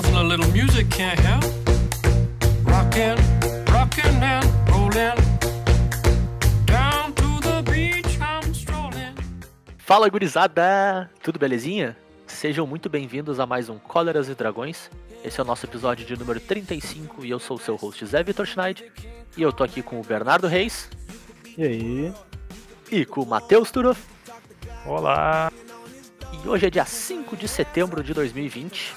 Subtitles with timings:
[0.00, 1.44] nothing a little music can't help.
[2.64, 3.16] Rockin',
[3.70, 5.16] rockin' and rollin'.
[6.64, 9.14] Down to the beach I'm strolling.
[9.78, 11.96] Fala gurizada, tudo belezinha?
[12.26, 14.90] Sejam muito bem-vindos a mais um Cóleras e Dragões.
[15.22, 18.22] Esse é o nosso episódio de número 35 e eu sou o seu host Zé
[18.22, 18.90] Vitor Schneid.
[19.36, 20.88] E eu tô aqui com o Bernardo Reis
[21.58, 22.14] E aí?
[22.90, 24.02] e com o Matheus Turoff.
[24.86, 25.52] Olá!
[26.42, 28.94] E hoje é dia 5 de setembro de 2020.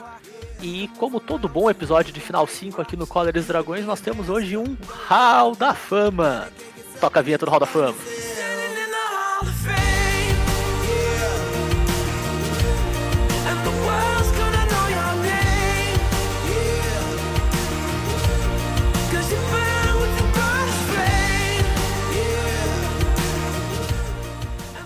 [0.62, 4.30] E como todo bom episódio de Final 5 aqui no Cóleras e Dragões, nós temos
[4.30, 6.50] hoje um Hall da Fama.
[7.00, 7.96] Toca a vinheta do Hall da Fama.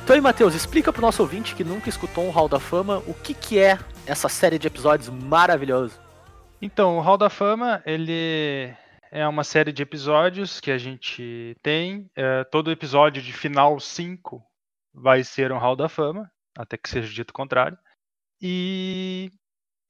[0.08, 3.14] Então aí, Matheus, explica pro nosso ouvinte que nunca escutou um Hall da Fama o
[3.14, 6.00] que, que é essa série de episódios maravilhosa.
[6.62, 8.74] Então, o Hall da Fama, ele
[9.12, 12.09] é uma série de episódios que a gente tem.
[12.16, 14.42] É, todo episódio de final 5
[14.94, 17.78] vai ser um Hall da Fama, até que seja dito o contrário.
[18.42, 19.30] E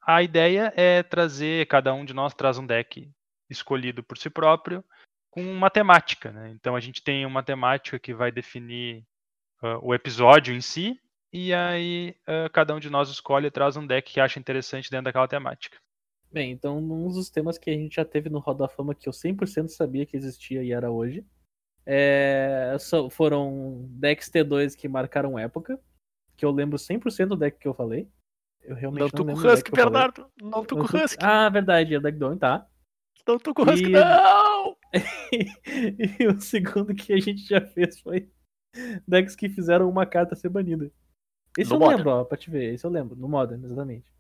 [0.02, 3.08] a ideia é trazer, cada um de nós traz um deck
[3.48, 4.84] escolhido por si próprio,
[5.30, 6.32] com uma temática.
[6.32, 6.50] Né?
[6.56, 9.06] Então a gente tem uma temática que vai definir
[9.62, 11.00] ah, o episódio em si,
[11.32, 14.90] e aí ah, cada um de nós escolhe e traz um deck que acha interessante
[14.90, 15.78] dentro daquela temática.
[16.32, 19.08] Bem, então um dos temas que a gente já teve no Roda da Fama que
[19.08, 21.26] eu 100% sabia que existia e era hoje
[21.86, 22.76] é,
[23.12, 25.80] foram decks T2 que marcaram época,
[26.36, 28.10] que eu lembro 100% do deck que eu falei.
[28.62, 29.72] Eu realmente Não não, tô com lembro do deck Husky.
[29.72, 30.28] Bernardo.
[30.42, 31.24] Não tô com Não tô- Husky.
[31.24, 32.68] Ah, verdade, é o deck Dawn, tá.
[33.26, 34.76] Não tô com Husky, E- não!
[36.20, 38.30] e o segundo que a gente já fez foi
[39.08, 40.92] decks que fizeram uma carta ser banida.
[41.58, 41.98] Esse No eu Modern.
[41.98, 42.74] lembro, ó, pra te ver.
[42.74, 44.12] Esse eu lembro, no Modern, exatamente.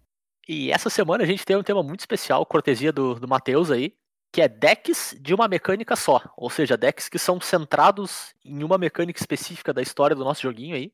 [0.48, 3.96] E essa semana a gente tem um tema muito especial, cortesia do, do Matheus aí,
[4.32, 6.22] que é decks de uma mecânica só.
[6.38, 10.76] Ou seja, decks que são centrados em uma mecânica específica da história do nosso joguinho
[10.76, 10.94] aí.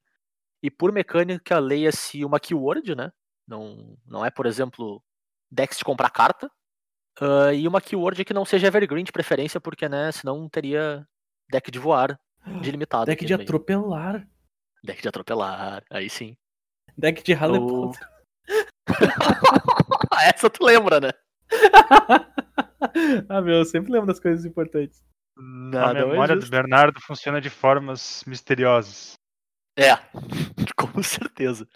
[0.62, 3.12] E por mecânica, leia-se uma keyword, né?
[3.48, 5.04] Não, não é, por exemplo,
[5.52, 6.50] decks de comprar carta.
[7.20, 11.08] Ah, e uma keyword que não seja evergreen de preferência, porque, né, senão teria
[11.50, 12.20] deck de voar
[12.62, 13.06] de limitado.
[13.06, 13.44] Deck de meio.
[13.44, 14.28] atropelar.
[14.84, 16.36] Deck de atropelar, aí sim.
[16.98, 18.08] Deck de Harley O- Potter.
[20.24, 21.12] Essa tu lembra, né?
[23.30, 25.04] ah, meu, eu sempre lembro das coisas importantes.
[25.38, 26.52] A memória do justo.
[26.52, 29.14] Bernardo funciona de formas misteriosas.
[29.78, 29.96] É,
[30.78, 31.68] com certeza.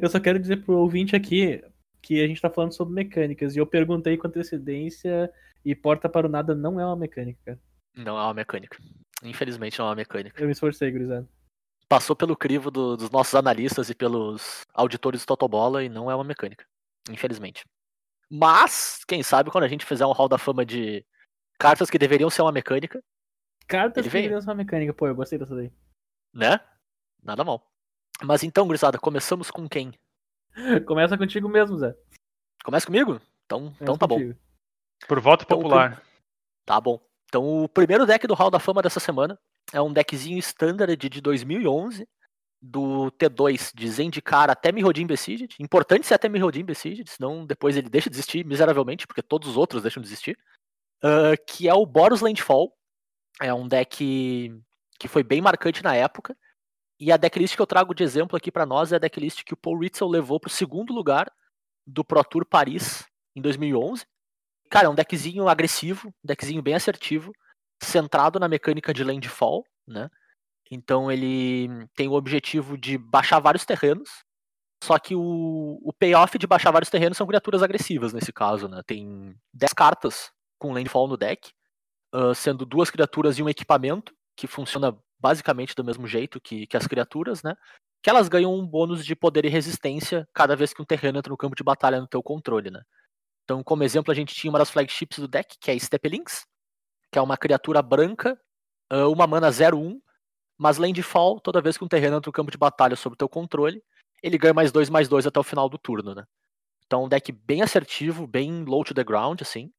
[0.00, 1.62] Eu só quero dizer pro ouvinte aqui
[2.00, 3.56] que a gente tá falando sobre mecânicas.
[3.56, 5.32] E eu perguntei com antecedência
[5.64, 7.60] e porta para o nada não é uma mecânica, cara.
[7.96, 8.78] Não é uma mecânica.
[9.22, 10.40] Infelizmente não é uma mecânica.
[10.40, 11.28] Eu me esforcei, gurizada.
[11.88, 16.14] Passou pelo crivo do- dos nossos analistas e pelos auditores do Totobola e não é
[16.14, 16.64] uma mecânica.
[17.10, 17.64] Infelizmente.
[18.30, 21.04] Mas, quem sabe quando a gente fizer um hall da fama de
[21.58, 23.02] cartas que deveriam ser uma mecânica,
[23.68, 24.22] Cartas que veio.
[24.24, 24.92] deveriam ser uma mecânica.
[24.94, 25.70] Pô, eu gostei dessa daí.
[26.32, 26.58] né?
[27.22, 27.70] Nada mal.
[28.24, 29.92] Mas então, gurizada, começamos com quem?
[30.86, 31.94] Começa contigo mesmo, Zé.
[32.64, 33.20] Começa comigo?
[33.46, 34.16] Então, então tá bom.
[34.16, 34.38] contigo.
[35.06, 36.02] Por voto Então, popular.
[36.64, 37.00] Tá bom.
[37.32, 39.38] Então, o primeiro deck do Hall da Fama dessa semana
[39.72, 42.06] é um deckzinho standard de 2011
[42.60, 45.56] do T2 de Zendikar até Mirrodin Besieged.
[45.58, 49.56] Importante ser até Mirrodin Besieged, senão depois ele deixa de existir miseravelmente, porque todos os
[49.56, 50.38] outros deixam de existir.
[51.02, 52.70] Ah, que é o Boros Landfall.
[53.40, 54.54] É um deck
[55.00, 56.36] que foi bem marcante na época.
[57.00, 59.54] E a decklist que eu trago de exemplo aqui pra nós é a decklist que
[59.54, 61.32] o Paul Ritzel levou pro segundo lugar
[61.86, 64.04] do Pro Tour Paris em 2011.
[64.72, 67.30] Cara, é um deckzinho agressivo, um deckzinho bem assertivo,
[67.82, 70.08] centrado na mecânica de landfall, né?
[70.70, 74.08] Então ele tem o objetivo de baixar vários terrenos,
[74.82, 78.80] só que o, o payoff de baixar vários terrenos são criaturas agressivas nesse caso, né?
[78.86, 81.52] Tem 10 cartas com landfall no deck,
[82.14, 86.78] ah, sendo duas criaturas e um equipamento, que funciona basicamente do mesmo jeito que, que
[86.78, 87.54] as criaturas, né?
[88.02, 91.30] Que elas ganham um bônus de poder e resistência cada vez que um terreno entra
[91.30, 92.80] no campo de batalha no teu controle, né?
[93.44, 96.46] Então, como exemplo, a gente tinha uma das flagships do deck, que é Steppelings,
[97.10, 98.40] que é uma criatura branca,
[98.90, 100.00] ah, uma mana 0-1,
[100.58, 103.28] mas Landfall, toda vez que um terreno entra no campo de batalha sob o teu
[103.28, 103.82] controle,
[104.22, 106.24] ele ganha mais 2, mais 2 até o final do turno, né?
[106.86, 109.72] Então, um deck bem assertivo, bem low to the ground, assim.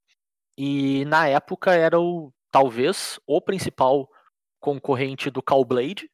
[0.58, 4.10] E na época era o, talvez, o principal
[4.60, 6.10] concorrente do Callblade,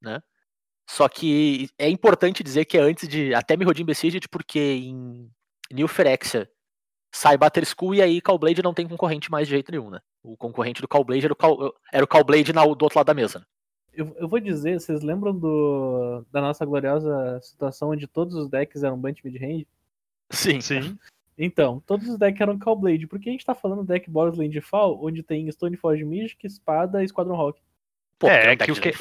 [0.00, 0.20] né?
[0.88, 5.30] Só que é importante dizer que é antes de até Mirrodin Besieged, porque em
[5.72, 6.50] New Phyrexia
[7.14, 10.00] sai Batter School e aí Callblade não tem concorrente mais de jeito nenhum, né?
[10.22, 13.14] O concorrente do Callblade era o, Call, era o Callblade na, do outro lado da
[13.14, 13.40] mesa.
[13.40, 13.44] né?
[13.92, 18.82] Eu, eu vou dizer, vocês lembram do, da nossa gloriosa situação onde todos os decks
[18.82, 19.66] eram Bunch Mid-Range?
[20.30, 20.60] Sim.
[20.62, 20.98] Sim.
[21.36, 23.06] Então, todos os decks eram Callblade.
[23.06, 27.36] Porque a gente tá falando deck Boros Landfall, onde tem Stoneforge Mystic, Espada e Squadron
[27.36, 27.60] Rock.
[28.18, 28.92] Pô, É, é que o de que-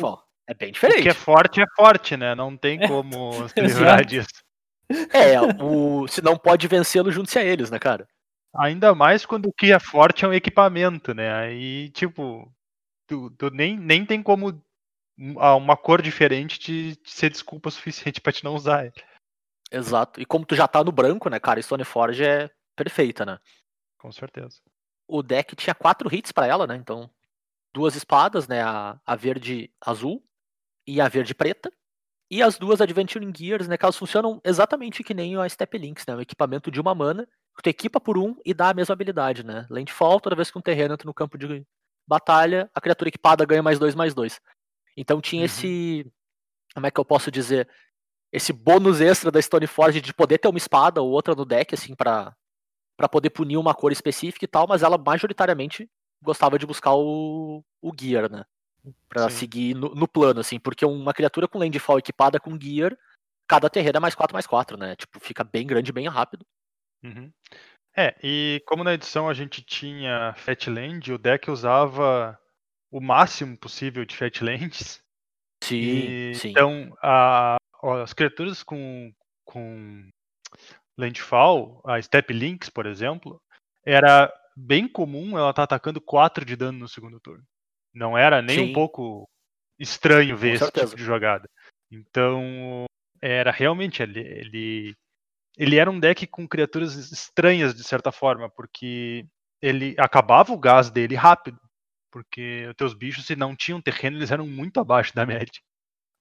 [0.47, 1.03] É bem O diferente.
[1.03, 2.35] que é forte é forte, né?
[2.35, 2.87] Não tem É.
[2.87, 4.43] como se livrar disso.
[5.13, 6.07] É, o...
[6.07, 8.07] se não pode vencê-lo, junte-se a eles, né, cara?
[8.55, 11.33] Ainda mais quando o que é forte é um equipamento, né?
[11.33, 12.51] Aí, tipo,
[13.07, 14.49] tu, tu nem, nem tem como
[15.17, 18.93] um- ah, uma cor diferente te, te ser desculpa suficiente pra te não usar ele.
[19.71, 20.19] Exato.
[20.19, 23.39] E como tu já tá no branco, né, cara, Stoneforge é perfeita, né?
[23.97, 24.59] Com certeza.
[25.07, 26.75] O deck tinha quatro hits pra ela, né?
[26.75, 27.09] Então,
[27.73, 28.61] duas espadas, né?
[28.61, 30.21] A, a verde azul
[30.85, 31.71] e a verde preta.
[32.31, 33.77] E as duas Adventuring Gears, né?
[33.77, 36.15] Que elas funcionam exatamente que nem a Step Links, né?
[36.15, 39.45] Um equipamento de uma mana, que tu equipa por um e dá a mesma habilidade,
[39.45, 39.67] né?
[39.69, 41.65] Landfall, toda vez que um terreno entra no campo de
[42.07, 44.39] batalha, a criatura equipada ganha mais dois, mais dois.
[44.95, 45.45] Então tinha Uhum.
[45.45, 46.09] esse.
[46.73, 47.67] Como é que eu posso dizer?
[48.31, 51.93] Esse bônus extra da Stoneforge de poder ter uma espada ou outra no deck, assim,
[51.93, 52.33] pra,
[52.95, 55.89] pra poder punir uma cor específica e tal, mas ela majoritariamente
[56.23, 58.45] gostava de buscar o, o Gear, né?
[59.07, 59.35] Pra Sim.
[59.37, 62.97] seguir no, no plano, assim, porque uma criatura com Landfall equipada com Gear,
[63.47, 64.95] cada terreno é mais 4 mais 4, né?
[64.95, 66.45] Tipo, fica bem grande, bem rápido.
[67.03, 67.31] Uhum.
[67.95, 72.39] É, e como na edição a gente tinha Fatland, o deck usava
[72.89, 75.01] o máximo possível de Fatlands.
[75.63, 76.49] Sim, E, sim.
[76.49, 77.57] Então, a-
[78.01, 79.13] as criaturas com,
[79.45, 80.09] com
[80.97, 83.39] Landfall, a Step Links, por exemplo,
[83.85, 87.43] era bem comum ela estar atacando 4 de dano no segundo turno.
[87.93, 88.73] Não era nem um Sim.
[88.73, 89.27] pouco
[89.79, 91.49] estranho ver esse tipo de jogada.
[91.91, 92.85] Então,
[93.21, 94.95] era realmente ele, ele
[95.57, 99.25] ele era um deck com criaturas estranhas de certa forma, porque
[99.61, 101.59] ele acabava o gás dele rápido,
[102.11, 105.61] porque os teus bichos se não tinham terreno, eles eram muito abaixo da média.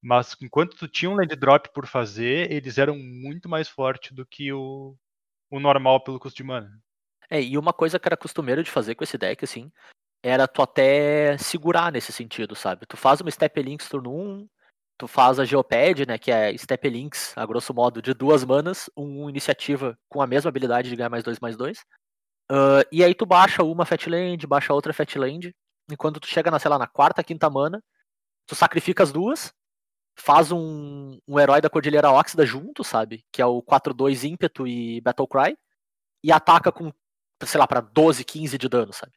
[0.03, 4.27] Mas enquanto tu tinha um land drop por fazer, eles eram muito mais fortes do
[4.27, 4.97] que o,
[5.51, 6.71] o normal pelo custo de mana.
[7.29, 9.71] É, e uma coisa que era costumeiro de fazer com esse deck, assim,
[10.23, 12.87] era tu até segurar nesse sentido, sabe?
[12.87, 14.49] Tu faz uma Step Links turno 1,
[14.99, 18.91] tu faz a Geopad, né, que é Step Links, a grosso modo, de duas manas,
[18.97, 21.85] um iniciativa com a mesma habilidade de ganhar mais dois, mais dois.
[22.51, 25.55] Ah, e aí tu baixa uma Fatland, baixa outra Fatland,
[25.91, 27.83] e quando tu chega na, sei lá, na quarta, quinta mana,
[28.47, 29.53] tu sacrifica as duas,
[30.17, 33.25] faz um, um herói da Cordilheira Óxida junto, sabe?
[33.33, 35.57] Que é o 4-2 ímpeto e Battle Cry,
[36.25, 36.93] e ataca com,
[37.45, 39.13] sei lá, pra 12, 15 de dano, sabe?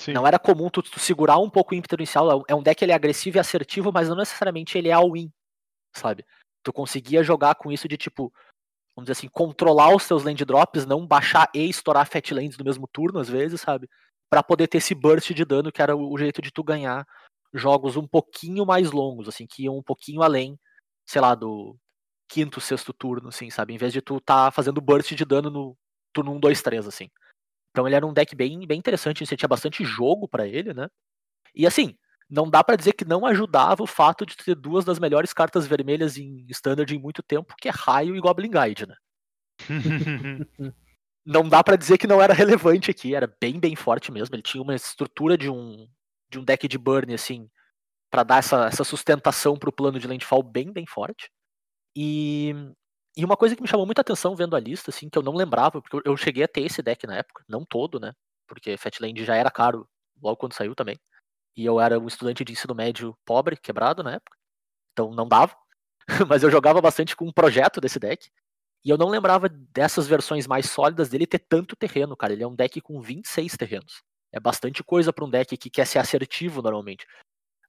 [0.00, 0.12] Sim.
[0.12, 2.30] Não era comum tu, tu segurar um pouco o ímpeto inicial.
[2.30, 4.92] é um- É um deck ele é agressivo e assertivo, mas não necessariamente ele é
[4.92, 5.32] all-in,
[5.94, 6.24] sabe?
[6.64, 8.32] Tu conseguia jogar com isso de tipo,
[8.96, 12.64] vamos dizer assim, controlar os seus land drops, não baixar e estourar fat lands no
[12.64, 13.88] mesmo turno, às vezes, sabe?
[14.30, 17.06] Pra poder ter esse burst de dano, que era o jeito de tu ganhar
[17.54, 20.58] jogos um pouquinho mais longos, assim, que iam um pouquinho além,
[21.06, 21.76] sei lá, do
[22.28, 23.74] quinto, sexto turno, assim, sabe?
[23.74, 25.76] Em vez de tu tá fazendo burst de dano no
[26.12, 27.10] turno 1, 2, 3, assim.
[27.76, 30.88] Então ele era um deck bem, bem interessante, você tinha bastante jogo pra ele, né?
[31.54, 31.94] E assim,
[32.26, 35.66] não dá pra dizer que não ajudava o fato de ter duas das melhores cartas
[35.66, 38.96] vermelhas em standard em muito tempo, que é Raio e Goblin Guide, né?
[41.28, 44.36] Não dá pra dizer que não era relevante aqui, era bem, bem forte mesmo.
[44.36, 45.88] Ele tinha uma estrutura de um
[46.30, 47.50] de um deck de burn assim,
[48.08, 51.28] pra dar essa, essa sustentação pro plano de landfall bem, bem forte.
[51.96, 52.54] E
[53.16, 55.34] e uma coisa que me chamou muita atenção vendo a lista, assim, que eu não
[55.34, 58.12] lembrava, porque eu- cheguei a ter esse deck na época, não todo, né?
[58.46, 59.88] Porque Fatland já era caro
[60.22, 60.98] logo quando saiu também.
[61.56, 64.36] E eu era um estudante de ensino médio pobre, quebrado na época.
[64.92, 65.56] Então não dava.
[66.28, 68.30] Mas eu jogava bastante com um projeto desse deck.
[68.84, 72.32] E eu não lembrava dessas versões mais sólidas dele ter tanto terreno, cara.
[72.32, 74.02] Ele é um deck com 26 terrenos.
[74.32, 77.06] É bastante coisa pra um deck que quer ser assertivo normalmente.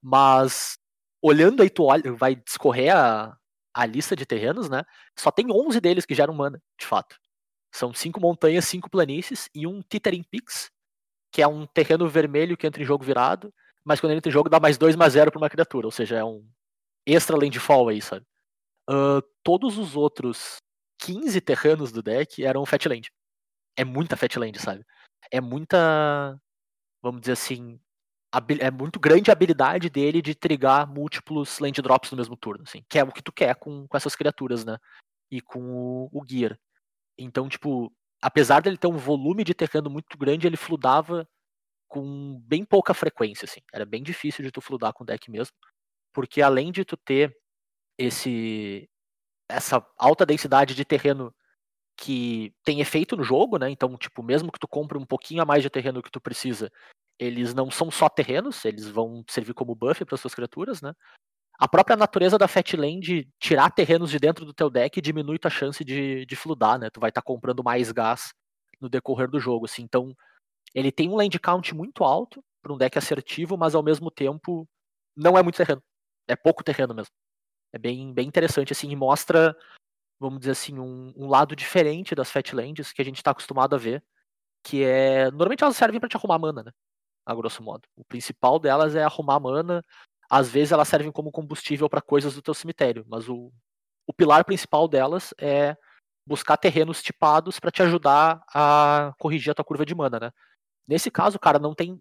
[0.02, 0.78] Mas
[1.22, 3.36] olhando aí, tu olha, vai discorrer a,
[3.78, 4.82] a lista de terrenos, né?
[5.16, 7.16] Só tem 11 deles que geram mana, de fato.
[7.72, 10.68] São cinco montanhas, cinco planícies e um Tithering Peaks,
[11.30, 13.54] que é um terreno vermelho que entra em jogo virado,
[13.84, 15.92] mas quando ele entra em jogo dá mais 2 mais 0 pra uma criatura, ou
[15.92, 16.44] seja, é um
[17.06, 18.26] extra landfall aí, sabe?
[18.88, 20.56] Ah, todos os outros
[20.98, 23.12] 15 terrenos do deck eram Fatland.
[23.76, 24.84] É muita Fatland, sabe?
[25.30, 26.36] É muita,
[27.02, 27.80] vamos dizer assim,
[28.60, 32.84] é muito grande a habilidade dele de trigar múltiplos land drops no mesmo turno, assim,
[32.88, 34.78] que é o que tu quer com, com essas criaturas, né?
[35.30, 36.58] E com o, o Gear.
[37.16, 41.28] Então, tipo, apesar dele ter um volume de terreno muito grande, ele fludava
[41.88, 43.60] com bem pouca frequência, assim.
[43.72, 45.56] Era bem difícil de tu fludar com o deck mesmo,
[46.12, 47.36] porque além de tu ter
[47.98, 48.88] esse
[49.50, 51.34] essa alta densidade de terreno
[51.98, 53.68] que tem efeito no jogo, né?
[53.68, 56.70] Então, tipo, mesmo que tu compre um pouquinho a mais de terreno que tu precisa,
[57.18, 60.92] eles não são só terrenos, eles vão servir como buff para suas criaturas, né?
[61.58, 65.84] A própria natureza da Fatland tirar terrenos de dentro do teu deck diminui tua chance
[65.84, 66.88] de, de fludar, né?
[66.88, 68.32] Tu vai estar comprando mais gás
[68.80, 69.82] no decorrer do jogo, assim.
[69.82, 70.14] Então,
[70.72, 74.68] ele tem um land count muito alto para um deck assertivo, mas ao mesmo tempo
[75.16, 75.82] não é muito terreno.
[76.28, 77.12] É pouco terreno mesmo.
[77.72, 79.56] É bem, bem interessante, assim, e mostra,
[80.18, 83.78] vamos dizer assim, um, um lado diferente das Fatlands que a gente está acostumado a
[83.78, 84.02] ver,
[84.64, 85.26] que é...
[85.30, 86.72] Normalmente elas servem para te arrumar mana, né?
[87.26, 87.88] A grosso modo.
[87.96, 89.84] O principal delas é arrumar mana.
[90.30, 93.52] Às vezes elas servem como combustível para coisas do teu cemitério, mas o,
[94.06, 95.76] o pilar principal delas é
[96.26, 100.32] buscar terrenos tipados para te ajudar a corrigir a tua curva de mana, né?
[100.86, 102.00] Nesse caso, cara, não tem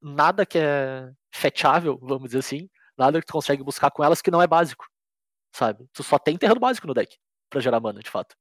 [0.00, 4.30] nada que é fetchável, vamos dizer assim, nada que tu consegue buscar com elas que
[4.30, 4.86] não é básico,
[5.54, 5.88] sabe?
[5.92, 7.16] Tu só tem terreno básico no deck
[7.50, 8.34] para gerar mana, de fato.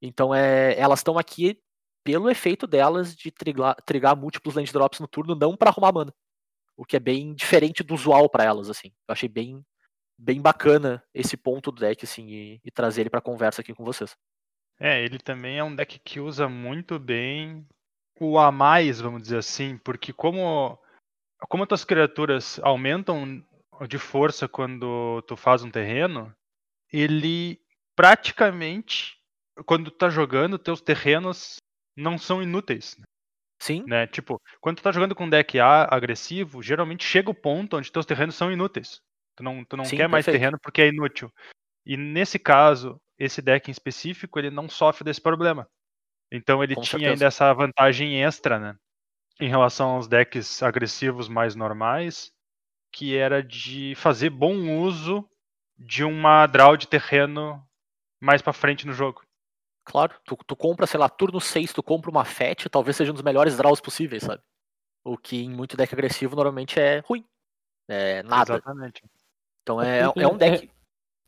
[0.00, 1.60] Então é, elas estão aqui
[2.04, 6.14] pelo efeito delas de trigar, múltiplos land drops no turno, não para arrumar mana.
[6.76, 8.88] O que é bem diferente do usual para elas, assim.
[9.06, 9.62] Eu achei bem,
[10.18, 13.84] bem bacana esse ponto do deck, assim, e, e trazer ele para conversa aqui com
[13.84, 14.16] vocês.
[14.78, 17.66] É, ele também é um deck que usa muito bem
[18.18, 20.78] o a mais, vamos dizer assim, porque como
[21.48, 23.42] como as tuas criaturas aumentam
[23.88, 26.34] de força quando tu faz um terreno,
[26.92, 27.58] ele
[27.96, 29.20] praticamente
[29.66, 31.56] quando tu tá jogando, teus terrenos
[31.96, 32.96] não são inúteis.
[33.60, 33.84] Sim.
[33.86, 34.06] Né?
[34.06, 37.92] Tipo, quando tu tá jogando com um deck A agressivo, geralmente chega o ponto onde
[37.92, 39.00] teus terrenos são inúteis.
[39.36, 40.40] Tu não, tu não Sim, quer mais perfeito.
[40.40, 41.30] terreno porque é inútil.
[41.84, 45.68] E nesse caso, esse deck em específico, ele não sofre desse problema.
[46.32, 47.12] Então ele Com tinha certeza.
[47.12, 48.76] ainda essa vantagem extra, né?
[49.40, 52.30] Em relação aos decks agressivos mais normais,
[52.92, 55.28] que era de fazer bom uso
[55.78, 57.62] de uma draw de terreno
[58.20, 59.22] mais pra frente no jogo.
[59.84, 63.14] Claro, tu, tu compra, sei lá, turno 6, tu compra uma FET, talvez seja um
[63.14, 64.42] dos melhores draws possíveis, sabe?
[65.02, 67.24] O que em muito deck agressivo normalmente é ruim.
[67.88, 68.54] É nada.
[68.54, 69.02] Exatamente.
[69.62, 70.70] Então é, porque é um deck.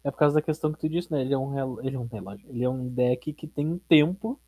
[0.05, 1.23] É por causa da questão que tu disse, né?
[1.23, 2.49] Ele é um, rel- ele é um relógio.
[2.51, 4.41] Ele é um deck que tem tempo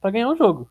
[0.00, 0.70] pra ganhar o jogo.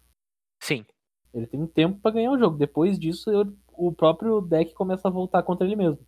[0.62, 0.86] Sim,
[1.34, 2.58] Ele tem tempo pra ganhar o jogo.
[2.58, 6.06] Depois disso, eu- o próprio deck começa a voltar contra ele mesmo.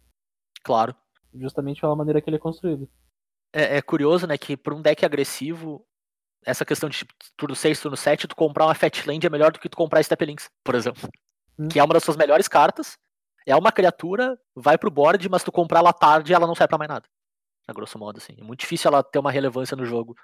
[0.64, 0.96] claro.
[1.34, 2.90] Justamente pela maneira que ele é construído.
[3.56, 5.88] É, é curioso, né, que por um deck agressivo,
[6.46, 9.60] essa questão de tipo, turno 6, turno 7, tu comprar uma Fatland é melhor do
[9.60, 11.10] que tu comprar Step Links, por exemplo.
[11.58, 11.70] Hum.
[11.70, 12.98] Que é uma das suas melhores cartas.
[13.48, 16.78] É uma criatura, vai pro board, mas tu comprar ela tarde ela não serve pra
[16.78, 17.08] mais nada.
[17.66, 18.36] A grosso modo, assim.
[18.38, 20.16] É muito difícil ela ter uma relevância no jogo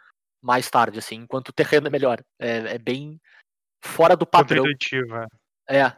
[0.41, 2.21] mais tarde, assim, enquanto o terreno é melhor.
[2.37, 3.19] É, é bem
[3.81, 4.65] fora do padrão.
[5.69, 5.77] É.
[5.77, 5.97] É.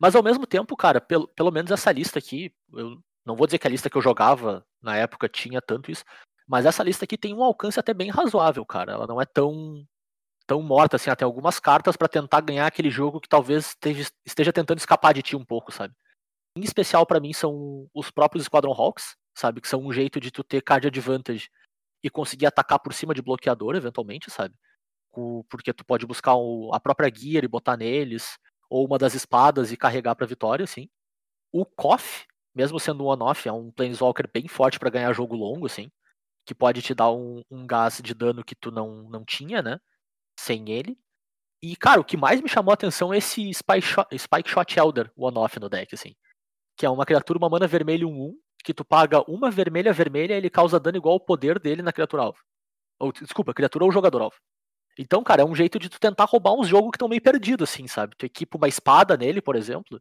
[0.00, 3.58] Mas ao mesmo tempo, cara, pelo, pelo menos essa lista aqui, eu não vou dizer
[3.58, 6.04] que a lista que eu jogava na época tinha tanto isso,
[6.46, 8.92] mas essa lista aqui tem um alcance até bem razoável, cara.
[8.92, 9.86] Ela não é tão
[10.46, 14.52] tão morta assim, até algumas cartas pra tentar ganhar aquele jogo que talvez esteja, esteja
[14.52, 15.94] tentando escapar de ti um pouco, sabe?
[16.56, 20.30] Em especial pra mim são os próprios Squadron Hawks, sabe, que são um jeito de
[20.30, 21.48] tu ter card advantage
[22.02, 24.54] e conseguir atacar por cima de bloqueador eventualmente, sabe?
[25.48, 26.34] Porque tu pode buscar
[26.72, 30.88] a própria gear e botar neles, ou uma das espadas e carregar pra vitória, assim.
[31.52, 35.66] O Koff, mesmo sendo um on-off, é um Planeswalker bem forte pra ganhar jogo longo,
[35.66, 35.90] assim.
[36.46, 39.80] Que pode te dar um, um gás de dano que tu não, não tinha, né?
[40.38, 40.98] Sem ele.
[41.62, 44.78] E, cara, o que mais me chamou a atenção é esse Spike Shot, Spike Shot
[44.78, 46.14] Elder on-off no deck, assim.
[46.76, 50.36] Que é uma criatura, uma mana vermelha 1-1, que tu paga uma vermelha vermelha e
[50.36, 52.38] ele causa dano igual ao poder dele na criatura alvo.
[52.98, 54.36] Ou, desculpa, criatura ou jogador alvo.
[54.98, 57.70] Então, cara, é um jeito de tu tentar roubar uns jogos que estão meio perdidos,
[57.70, 58.14] assim, sabe?
[58.16, 60.00] Tu equipa uma espada nele, por exemplo,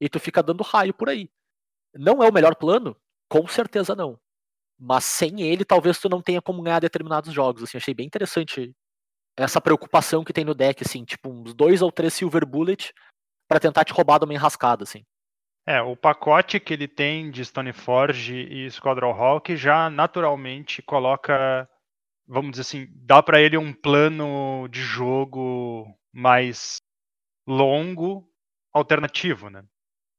[0.00, 1.30] e tu fica dando raio por aí.
[1.94, 2.96] Não é o melhor plano?
[3.28, 4.18] Com certeza não.
[4.78, 7.76] Mas sem ele, talvez tu não tenha como ganhar determinados jogos, assim.
[7.76, 8.72] Achei bem interessante
[9.36, 12.92] essa preocupação que tem no deck, assim, tipo uns dois ou três Silver Bullet
[13.48, 15.04] pra tentar te roubar de uma enrascada, assim.
[15.66, 21.68] É, o pacote que ele tem de Stoneforge e Squadron Hawk já naturalmente coloca,
[22.26, 26.76] vamos dizer assim, dá pra ele um plano de jogo mais
[27.46, 28.28] longo,
[28.72, 29.64] alternativo, né?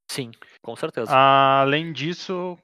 [0.10, 0.32] Sim,
[0.64, 1.12] com certeza.
[1.16, 2.58] Além disso,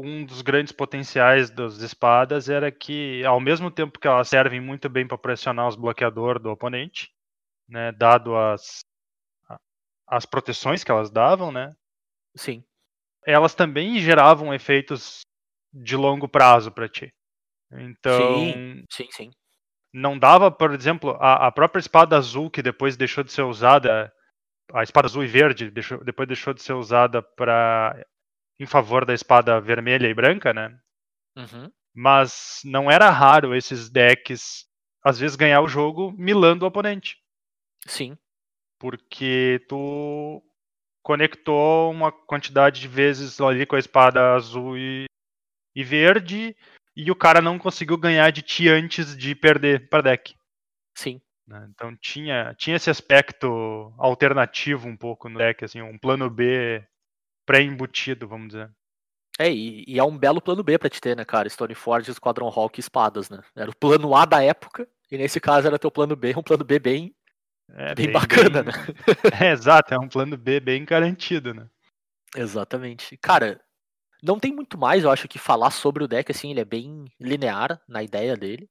[0.00, 4.88] um dos grandes potenciais das espadas era que, ao mesmo tempo que elas servem muito
[4.88, 7.10] bem para pressionar os bloqueadores do oponente,
[7.68, 8.80] né, dado as,
[10.06, 11.72] as proteções que elas davam, né,
[12.36, 12.64] Sim,
[13.26, 15.20] elas também geravam efeitos
[15.72, 17.12] de longo prazo para ti.
[17.72, 18.54] Então,
[18.90, 19.30] sim, sim.
[19.92, 24.12] não dava, por exemplo, a, a própria espada azul que depois deixou de ser usada,
[24.72, 28.04] a espada azul e verde deixou- depois deixou de ser usada para
[28.58, 30.76] em favor da espada vermelha e branca, né?
[31.36, 31.70] Uhum.
[31.94, 34.66] Mas não era raro esses decks
[35.04, 37.16] às vezes ganhar o jogo milando o oponente,
[37.86, 38.18] Sim,
[38.78, 40.42] porque tu
[41.02, 45.06] conectou uma quantidade de vezes ali com a espada azul e,
[45.74, 46.54] e verde
[46.96, 50.34] e o cara não conseguiu ganhar de ti antes de perder para deck.
[50.94, 51.20] sim.
[51.46, 51.66] né?
[51.70, 56.84] Então tinha, tinha esse aspecto alternativo um pouco no deck, assim, um plano B
[57.48, 58.70] pré-embutido, vamos dizer.
[59.38, 61.48] É, e, e é um belo plano B pra te ter, né, cara?
[61.48, 63.40] Stoneforge, Esquadrão Hawk e espadas, né?
[63.56, 66.62] Era o plano A da época, e nesse caso era teu plano B, um plano
[66.62, 67.14] B bem,
[67.70, 68.72] É, bem, bacana, né?
[69.42, 71.66] É, exato, é um plano B bem garantido, né?
[72.36, 73.16] Exatamente.
[73.16, 73.58] Cara,
[74.22, 77.06] não tem muito mais, eu acho, que falar sobre o deck, assim, ele é bem
[77.18, 78.68] linear na ideia dele.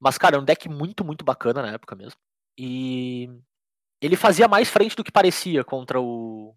[0.00, 2.18] Mas, cara, é um deck muito, muito bacana na época mesmo.
[2.58, 3.30] E
[4.00, 6.56] ele fazia mais frente do que parecia contra o,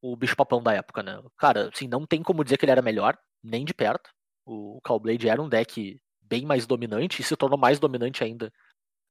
[0.00, 1.20] o bicho papão da época, né?
[1.36, 4.10] Cara, assim, não tem como dizer que ele era melhor, nem de perto.
[4.46, 8.52] O Callblade era um deck bem mais dominante e se tornou mais dominante ainda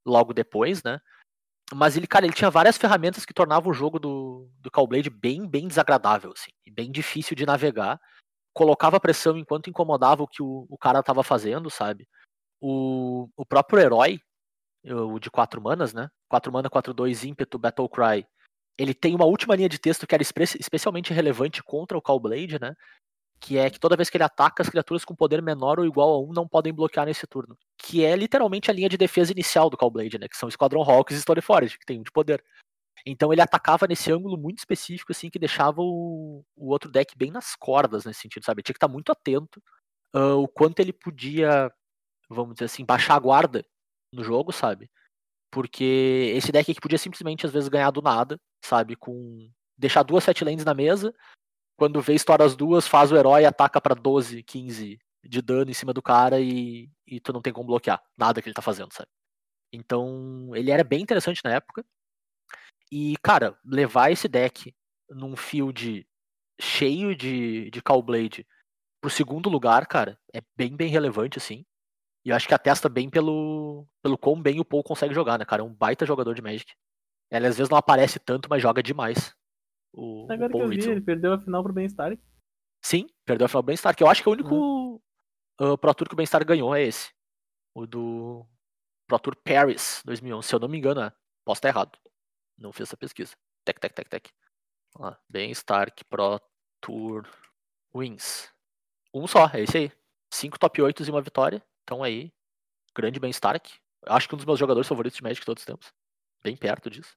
[0.06, 1.00] logo depois, né?
[1.74, 5.46] Mas ele, cara, ele tinha várias ferramentas que tornavam o jogo do, do Callblade bem,
[5.46, 8.00] bem desagradável, assim, e bem difícil de navegar.
[8.54, 12.08] Colocava pressão enquanto incomodava o que o, o cara tava fazendo, sabe?
[12.62, 14.20] O, o próprio herói,
[14.86, 16.10] o de 4 manas, né?
[16.30, 18.26] 4 mana, 4, 2, ímpeto, Battle Cry.
[18.78, 22.60] Ele tem uma última linha de texto que era espe- especialmente relevante contra o Callblade,
[22.60, 22.76] né?
[23.40, 26.14] Que é que toda vez que ele ataca, as criaturas com poder menor ou igual
[26.14, 27.58] a 1 não podem bloquear nesse turno.
[27.78, 30.28] Que é literalmente a linha de defesa inicial do Callblade, né?
[30.28, 32.44] Que são Esquadrão Hawks e Stoneforge, que tem um de poder.
[33.06, 37.32] Então ele atacava nesse ângulo muito específico, assim, que deixava o, o outro deck bem
[37.32, 38.64] nas cordas nesse sentido, sabe?
[38.64, 39.62] Tinha que estar muito atento
[40.14, 41.72] ah, o quanto ele podia,
[42.30, 43.66] vamos dizer assim, baixar a guarda
[44.14, 44.90] no jogo, sabe?
[45.52, 48.96] Porque esse deck aqui podia simplesmente, às vezes, ganhar do nada, sabe?
[48.96, 49.52] Com.
[49.78, 51.14] Deixar duas set lands na mesa.
[51.78, 55.74] Quando vê estoura as duas, faz o herói, ataca pra 12, 15 de dano em
[55.74, 58.92] cima do cara e, e tu não tem como bloquear nada que ele tá fazendo,
[58.94, 59.10] sabe?
[59.72, 61.86] Então, ele era bem interessante na época.
[62.92, 64.74] E, cara, levar esse deck
[65.10, 66.08] num field
[66.60, 68.48] cheio de, de Callblade
[69.02, 71.66] pro segundo lugar, cara, é bem, bem relevante, assim.
[72.26, 75.46] E eu acho que atesta bem pelo, pelo quão bem o Paul consegue jogar, né,
[75.46, 75.62] cara?
[75.62, 76.74] É um baita jogador de Magic.
[77.32, 79.36] Ele às vezes não aparece tanto, mas joga demais.
[79.94, 82.18] O, o Agora que Paul eu vi, ele perdeu a final pro Bem-Estar.
[82.82, 85.02] Sim, perdeu a final do Bem-Estar, que eu acho que é o único
[85.60, 87.12] uh, Pro Tour que o Bem-Estar ganhou é esse.
[87.74, 88.46] O do
[89.08, 91.12] Pro Tour Paris 2011, se eu não me engano, é.
[91.44, 91.98] Posso estar errado.
[92.58, 93.36] Não fiz essa pesquisa.
[93.66, 94.30] Tec, tec, tec, tec.
[94.94, 95.20] Vamos lá.
[95.30, 96.40] Bem-Estar Pro
[96.82, 97.28] Tour
[97.96, 98.52] Wins.
[99.14, 99.92] Um só, é esse aí.
[100.32, 101.64] Cinco top 8 e uma vitória.
[101.84, 102.32] Então aí,
[102.96, 103.62] grande Bem-Estar.
[104.06, 105.94] Acho que um dos meus jogadores favoritos de Magic de todos os tempos.
[106.44, 107.16] Bem perto disso.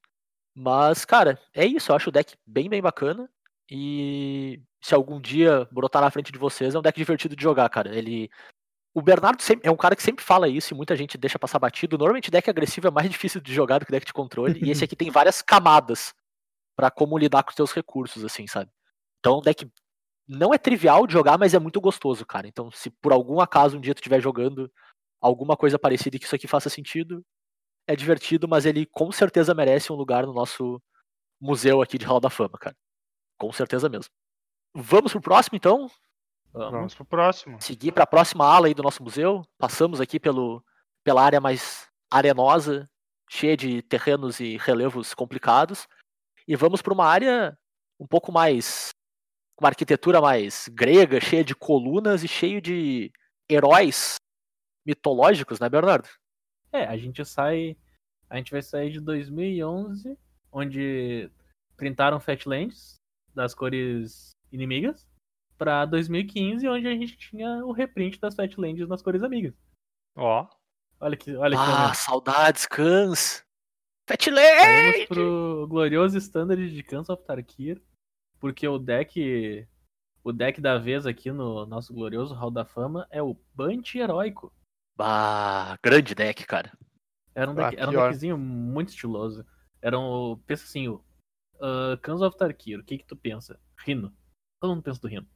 [0.55, 1.91] Mas, cara, é isso.
[1.91, 3.29] Eu acho o deck bem, bem bacana.
[3.69, 7.69] E se algum dia brotar na frente de vocês, é um deck divertido de jogar,
[7.69, 7.95] cara.
[7.95, 8.29] Ele.
[8.93, 11.59] O Bernardo sempre- é um cara que sempre fala isso e muita gente deixa passar
[11.59, 11.97] batido.
[11.97, 14.59] Normalmente deck agressivo é mais difícil de jogar do que deck de controle.
[14.61, 16.13] e esse aqui tem várias camadas
[16.75, 18.69] pra como lidar com os seus recursos, assim, sabe?
[19.19, 19.65] Então um deck
[20.27, 22.47] não é trivial de jogar, mas é muito gostoso, cara.
[22.47, 24.71] Então, se por algum acaso um dia tu estiver jogando
[25.21, 27.23] alguma coisa parecida e que isso aqui faça sentido,
[27.87, 30.81] é divertido, mas ele com certeza merece um lugar no nosso
[31.39, 32.75] museu aqui de Hall da Fama, cara.
[33.37, 34.11] Com certeza mesmo.
[34.73, 35.89] Vamos pro próximo, então?
[36.53, 37.61] Vamos pro próximo.
[37.61, 39.41] Seguir para a próxima ala aí do nosso museu.
[39.57, 40.63] Passamos aqui pelo,
[41.03, 42.89] pela área mais arenosa,
[43.29, 45.87] cheia de terrenos e relevos complicados.
[46.47, 47.57] E vamos para uma área
[47.99, 48.89] um pouco mais.
[49.55, 53.11] com uma arquitetura mais grega, cheia de colunas e cheio de
[53.49, 54.15] heróis
[54.85, 56.09] mitológicos, né, Bernardo?
[56.71, 57.77] É, a gente sai.
[58.29, 60.17] A gente vai sair de 2011,
[60.51, 61.29] onde
[61.75, 62.95] printaram Fatlands
[63.33, 65.05] das cores inimigas,
[65.57, 69.53] pra 2015, onde a gente tinha o reprint das Fatlands nas cores amigas.
[70.15, 70.47] Ó,
[70.99, 71.95] Olha que, olha que Ah, momento.
[71.95, 72.67] saudades!
[74.07, 74.55] Fatland!
[74.61, 77.81] Saímos pro glorioso standard de Cans of Tarkir,
[78.39, 79.67] porque o deck.
[80.23, 84.53] O deck da vez aqui no nosso glorioso Hall da Fama é o Bunch Heróico.
[85.01, 86.71] Bah, grande deck, cara.
[87.33, 89.45] Era um, Ah, deck, era um deckzinho muito estiloso.
[89.81, 90.37] Era um.
[90.45, 91.03] Pensa assim, o
[91.55, 93.59] uh, Cans of Tarkir, o que que tu pensa?
[93.83, 94.13] Rino.
[94.61, 95.27] Todo mundo pensa do Rino.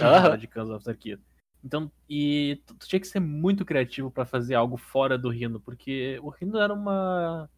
[0.00, 1.20] Hora de Cans of Tarkir.
[1.62, 5.60] Então, e tu, tu tinha que ser muito criativo pra fazer algo fora do Rino,
[5.60, 7.48] porque o Rino era uma.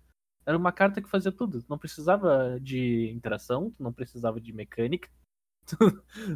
[0.45, 1.61] Era uma carta que fazia tudo.
[1.63, 5.09] Tu não precisava de interação, tu não precisava de mecânica,
[5.67, 5.77] tu,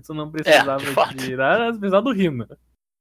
[0.04, 1.14] tu não precisava fato.
[1.16, 2.46] de nada, precisava do Rino.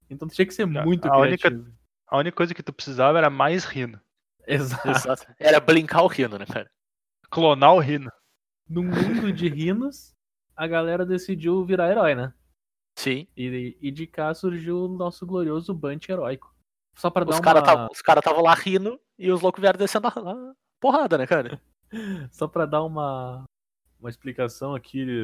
[0.10, 1.79] Então tu tinha que ser A- muito a única- criativo.
[2.10, 4.00] A única coisa que tu precisava era mais rino.
[4.48, 4.90] Exato.
[4.90, 5.36] Exato.
[5.38, 6.70] Era brincar o Rino, né, cara?
[7.30, 8.12] Clonar o rino.
[8.68, 10.16] no mundo de rinos,
[10.56, 12.34] a galera decidiu virar herói, né?
[12.98, 13.28] Sim.
[13.38, 16.54] E, e de cá surgiu o nosso glorioso Bunch heróico.
[16.98, 17.44] Só pra dar Os uma...
[18.04, 21.62] caras estavam lá rindo e os loucos vieram descendo a, a porrada, né, cara?
[22.32, 23.46] Só pra dar uma,
[24.00, 25.24] uma explicação aqui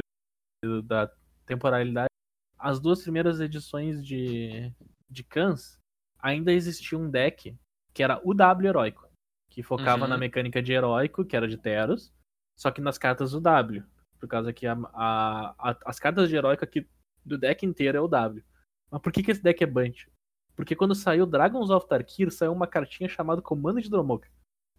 [0.83, 1.11] da
[1.45, 2.09] temporalidade.
[2.57, 4.71] As duas primeiras edições de,
[5.09, 5.79] de Cans
[6.25, 7.55] ainda existia um deck
[7.93, 9.05] que era o W heróico.
[9.47, 10.09] que focava Uhum.
[10.09, 12.11] na mecânica de heróico, que era de Teros,
[12.59, 13.81] só que nas cartas do W.
[14.19, 16.85] Por causa que a, a- a- as cartas de heróico aqui
[17.23, 18.43] do deck inteiro é o W.
[18.91, 20.11] Mas por que, que esse deck é Bunch?
[20.57, 24.29] Porque quando saiu Dragons of Tarkir, saiu uma cartinha chamada Comando de Dromoka.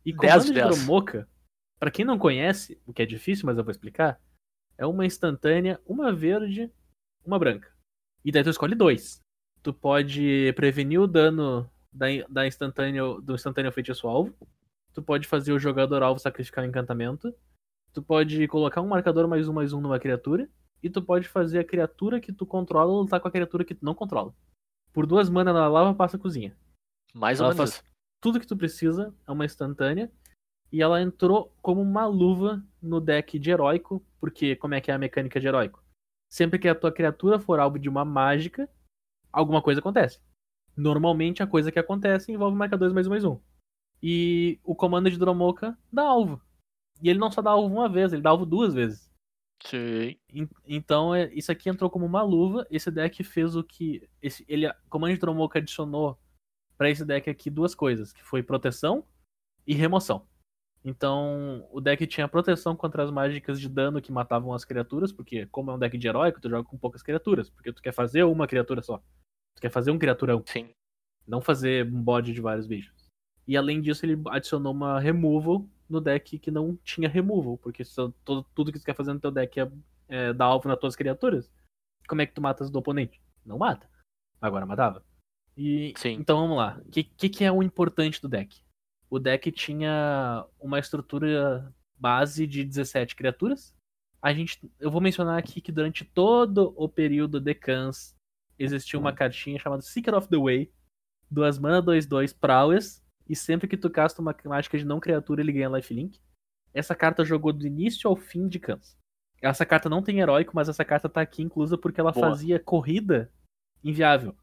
[0.04, 0.52] E Comando de.
[0.52, 1.26] Dromoka,
[1.78, 4.20] pra quem não conhece, o que é difícil, mas eu vou explicar,
[4.76, 6.70] é uma instantânea, uma verde,
[7.24, 7.72] uma branca.
[8.22, 9.22] E daí tu escolhe dois.
[9.66, 14.32] Tu pode prevenir o dano da, da instantânea, do instantâneo feitiço alvo.
[14.94, 17.34] Tu pode fazer o jogador alvo sacrificar um encantamento.
[17.92, 20.48] Tu pode colocar um marcador mais um mais um numa criatura.
[20.80, 23.84] E tu pode fazer a criatura que tu controla lutar com a criatura que tu
[23.84, 24.32] não controla.
[24.92, 26.56] Por duas mana na lava, passa a cozinha.
[27.12, 27.84] Mais ou Ela menos faz-.
[28.20, 30.12] Tudo que tu precisa é uma instantânea.
[30.70, 34.00] E ela entrou como uma luva no deck de heróico.
[34.20, 35.82] Porque como é que é a mecânica de heróico?
[36.30, 38.70] Sempre que a tua criatura for alvo de uma mágica,
[39.32, 40.20] alguma coisa acontece.
[40.76, 43.40] Normalmente a coisa que acontece envolve marcadores mais um mais um.
[44.02, 46.40] E o comando de Dromoka dá alvo.
[47.02, 49.10] E ele não só dá alvo uma vez, ele dá alvo duas vezes.
[49.64, 50.16] Sim.
[50.32, 52.66] En- Então, é- isso aqui entrou como uma luva.
[52.70, 54.06] Esse deck fez o que.
[54.20, 56.18] Esse, ele, Comando de Dromoka adicionou
[56.76, 59.04] pra esse deck aqui duas coisas: que foi proteção
[59.66, 60.26] e remoção.
[60.84, 65.46] Então, o deck tinha proteção contra as mágicas de dano que matavam as criaturas, porque,
[65.46, 68.22] como é um deck de heróico, tu joga com poucas criaturas, porque tu quer fazer
[68.22, 68.98] uma criatura só.
[69.56, 70.70] Tu quer fazer um criaturão, Sim.
[71.26, 72.94] não fazer um bode de vários bichos.
[73.48, 77.82] E além disso, ele adicionou uma removal no deck que não tinha removal, porque
[78.24, 79.70] todo, tudo que tu quer fazer no teu deck é,
[80.08, 81.50] é dar alvo nas tuas criaturas.
[82.08, 83.20] Como é que tu matas do oponente?
[83.44, 83.88] Não mata.
[84.40, 85.02] Agora matava.
[85.56, 86.12] E, Sim.
[86.14, 86.80] Então vamos lá.
[86.84, 88.62] O que, que, que é o importante do deck?
[89.08, 93.74] O deck tinha uma estrutura base de 17 criaturas.
[94.20, 98.16] A gente, eu vou mencionar aqui que durante todo o período de Cans
[98.58, 100.72] existia uma cartinha chamada Seeker of the Way,
[101.30, 105.52] duas mana 2-2 Prowess, e sempre que tu casta uma mágica de não criatura ele
[105.52, 106.20] ganha lifelink.
[106.72, 108.96] Essa carta jogou do início ao fim de Cans.
[109.40, 112.30] Essa carta não tem heróico, mas essa carta tá aqui inclusa porque ela Boa.
[112.30, 113.30] fazia corrida
[113.84, 114.34] inviável.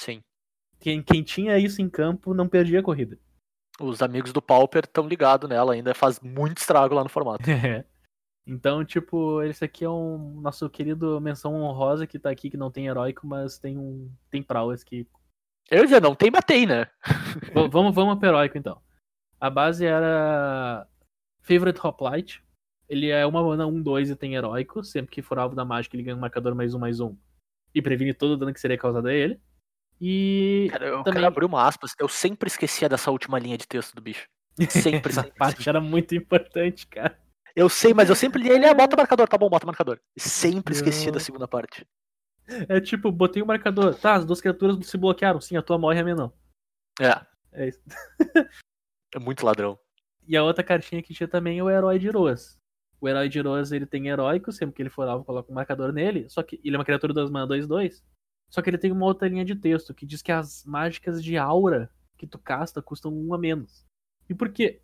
[0.00, 0.20] Sim.
[0.78, 3.18] Quem, quem tinha isso em campo não perdia a corrida.
[3.80, 7.44] Os amigos do Pauper estão ligados nela ainda, faz muito estrago lá no formato.
[8.46, 12.70] então, tipo, esse aqui é um nosso querido menção honrosa que tá aqui, que não
[12.70, 14.10] tem heróico, mas tem um.
[14.30, 15.06] tem prowess que.
[15.70, 16.86] Eu ia dizer, não tem, batei, né?
[17.70, 18.80] Vamos, vamos pro heróico então.
[19.40, 20.86] A base era.
[21.42, 22.42] Favorite Hoplite.
[22.88, 24.82] Ele é uma mana 1-2 e tem heróico.
[24.84, 27.16] Sempre que for alvo da mágica, ele ganha um marcador mais um mais um.
[27.74, 29.40] E previne todo o dano que seria causado a ele.
[30.00, 30.68] E.
[30.70, 31.92] Cara, eu Também- abrir uma aspas.
[31.98, 34.26] Eu sempre esquecia dessa última linha de texto do bicho.
[34.70, 37.18] Sempre, Essa parte era muito importante, cara.
[37.54, 39.98] Eu sei, mas eu sempre li ele, ah, bota marcador, tá bom, bota marcador.
[40.18, 41.86] Sempre esquecia da segunda parte.
[42.68, 43.94] É tipo, botei o marcador.
[43.94, 45.40] Tá, as duas criaturas se bloquearam.
[45.40, 46.32] Sim, a tua morre a minha não.
[47.00, 47.20] É,
[47.52, 47.80] É isso.
[49.14, 49.78] é muito ladrão.
[50.28, 52.58] E a outra cartinha que tinha também é o Herói de Iroas.
[53.00, 55.92] O Herói de Iroas, ele tem heróico, sempre que ele for alvo, coloca um marcador
[55.92, 56.28] nele.
[56.28, 58.02] Só que ele é uma criatura 2 mana 2-2.
[58.50, 61.36] Só que ele tem uma outra linha de texto que diz que as mágicas de
[61.36, 63.84] aura que tu casta custam um a menos.
[64.28, 64.80] E por que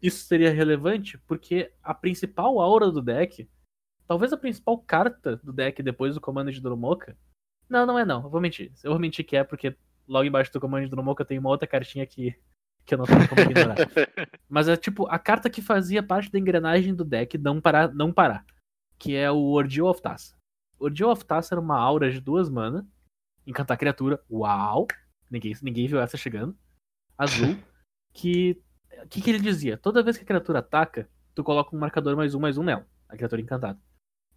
[0.00, 1.18] isso seria relevante?
[1.18, 3.48] Porque a principal aura do deck,
[4.06, 7.16] talvez a principal carta do deck depois do comando de Dromoka.
[7.68, 8.22] Não, não é não.
[8.22, 8.72] Eu vou mentir.
[8.82, 9.76] Eu vou mentir que é porque
[10.08, 12.34] logo embaixo do comando de Dromoka tem uma outra cartinha que,
[12.84, 13.76] que eu não tenho como ignorar.
[14.48, 18.12] Mas é tipo a carta que fazia parte da engrenagem do deck não parar, não
[18.12, 18.44] parar.
[18.98, 20.34] Que é o Ordeal of Taça.
[20.78, 22.86] Ordeal of Taça era uma aura de duas mana.
[23.50, 24.22] Encantar criatura.
[24.30, 24.86] Uau!
[25.30, 26.56] Ninguém, ninguém viu essa chegando.
[27.18, 27.56] Azul.
[28.12, 28.60] Que.
[29.04, 29.76] O que, que ele dizia?
[29.76, 32.84] Toda vez que a criatura ataca, tu coloca um marcador mais um mais um nela.
[33.08, 33.80] A criatura encantada.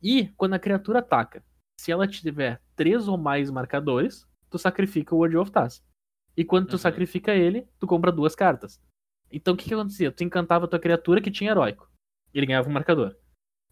[0.02, 1.43] E quando a criatura ataca,
[1.80, 5.82] se ela tiver três ou mais marcadores, tu sacrifica o Ordeal of Taça.
[6.38, 6.78] E quando tu Uhum.
[6.78, 8.80] sacrifica ele, tu compra duas cartas.
[9.32, 10.12] Então o que, que acontecia?
[10.12, 11.89] Tu encantava a tua criatura que tinha heróico.
[12.32, 13.15] Ele ganhava um marcador.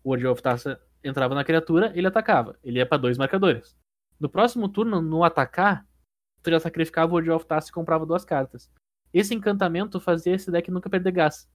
[0.04, 2.58] O Ordeal of Taça entrava na criatura, ele atacava.
[2.64, 3.78] Ele ia pra dois marcadores.
[4.22, 5.84] No próximo turno, no atacar,
[6.44, 8.72] tu já sacrificava o Ordeal of Taça e comprava duas cartas.
[9.12, 11.50] Esse encantamento fazia esse deck nunca perder gás.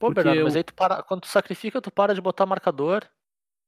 [0.00, 2.44] Pô, Porque Bernardo, mas eu- aí tu para, quando tu sacrifica, tu para de botar
[2.44, 3.04] marcador.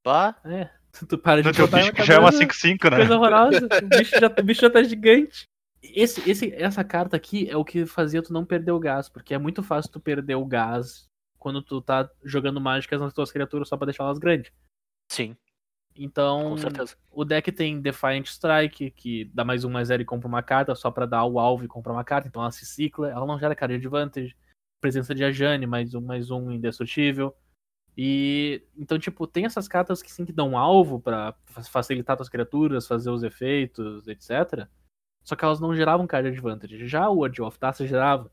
[0.03, 0.39] Pá.
[0.43, 0.69] É,
[1.07, 2.97] tu para de teu botar bicho que já é uma marcador, 5-5, né?
[2.97, 3.67] Coisa horrorosa.
[3.83, 5.45] O bicho já, o bicho já tá gigante.
[5.81, 9.33] Esse, esse, essa carta aqui é o que fazia tu não perder o gás, porque
[9.33, 11.07] é muito fácil tu perder o gás
[11.39, 14.51] quando tu tá jogando mágicas nas tuas criaturas só pra deixar elas grandes.
[15.11, 15.35] Sim,
[15.95, 16.55] Então,
[17.11, 20.73] o deck tem Defiant Strike, que dá mais um mais zero e compra uma carta,
[20.73, 23.37] só pra dar o alvo e comprar uma carta, então ela se cicla, ela não
[23.37, 24.35] gera card advantage.
[24.79, 27.35] Presença de Ajane, mais um mais um indestrutível.
[27.95, 32.29] E então, tipo, tem essas cartas que sim que dão alvo pra fa- facilitar tuas
[32.29, 34.67] criaturas, fazer os efeitos, etc.
[35.23, 36.87] Só que elas não geravam card advantage.
[36.87, 38.31] Já o World of Taça gerava.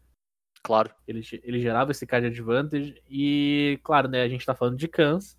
[0.63, 0.91] Claro.
[1.07, 3.03] Ele, ele gerava esse card advantage.
[3.09, 5.38] E, claro, né, a gente tá falando de Cans.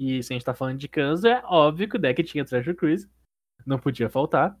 [0.00, 2.74] E se a gente tá falando de Cans, é óbvio que o deck tinha Treasure
[2.74, 3.06] Cruise.
[3.66, 4.58] Não podia faltar.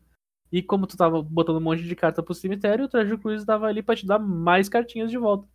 [0.52, 3.66] E como tu tava botando um monte de carta pro cemitério, o Treasure Cruise tava
[3.66, 5.48] ali pra te dar mais cartinhas de volta.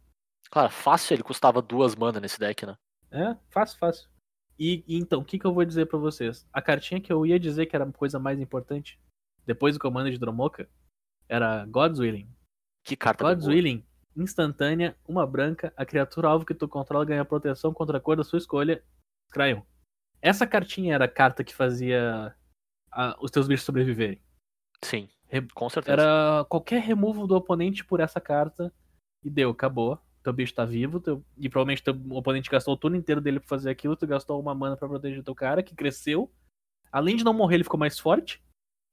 [0.49, 2.75] Claro, fácil ele custava duas mana nesse deck, né?
[3.11, 4.09] É, fácil, fácil.
[4.57, 6.47] E, e então, o que, que eu vou dizer pra vocês?
[6.51, 8.99] A cartinha que eu ia dizer que era a coisa mais importante,
[9.45, 10.67] depois do comando de Dromoka,
[11.29, 12.27] era God's Willing.
[12.83, 13.45] Que carta God's.
[13.45, 13.85] Willing,
[14.17, 18.23] instantânea, uma branca, a criatura alvo que tu controla ganha proteção contra a cor da
[18.23, 18.83] sua escolha.
[19.31, 19.61] Cryon.
[20.25, 22.35] Essa cartinha era a carta que fazia
[22.91, 24.19] a- os teus bichos sobreviverem.
[24.83, 25.93] Sim, Re- com certeza.
[26.01, 28.73] Era qualquer removal do oponente por essa carta
[29.23, 29.99] e deu, acabou.
[30.23, 33.47] Teu bicho tá vivo, teu- e provavelmente teu oponente gastou o turno inteiro dele pra
[33.47, 36.31] fazer aquilo, tu gastou uma mana pra proteger teu cara, que cresceu.
[36.91, 38.43] Além de não morrer, ele ficou mais forte.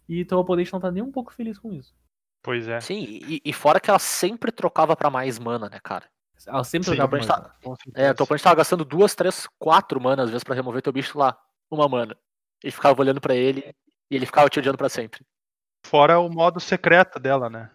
[0.08, 1.94] E teu oponente não tá nem um pouco feliz com isso.
[2.42, 2.80] Pois é.
[2.80, 6.04] Sim, e, e fora que ela sempre trocava pra mais mana, né, cara?
[6.46, 8.14] Ela sempre Sim, jogava tá- É, certeza.
[8.14, 11.36] teu oponente tava gastando duas, três, quatro mana às vezes pra remover teu bicho lá.
[11.70, 12.16] Uma mana.
[12.62, 13.74] Ele ficava olhando pra ele
[14.10, 15.24] e ele ficava te odiando pra sempre.
[15.84, 17.70] Fora o modo secreto dela, né?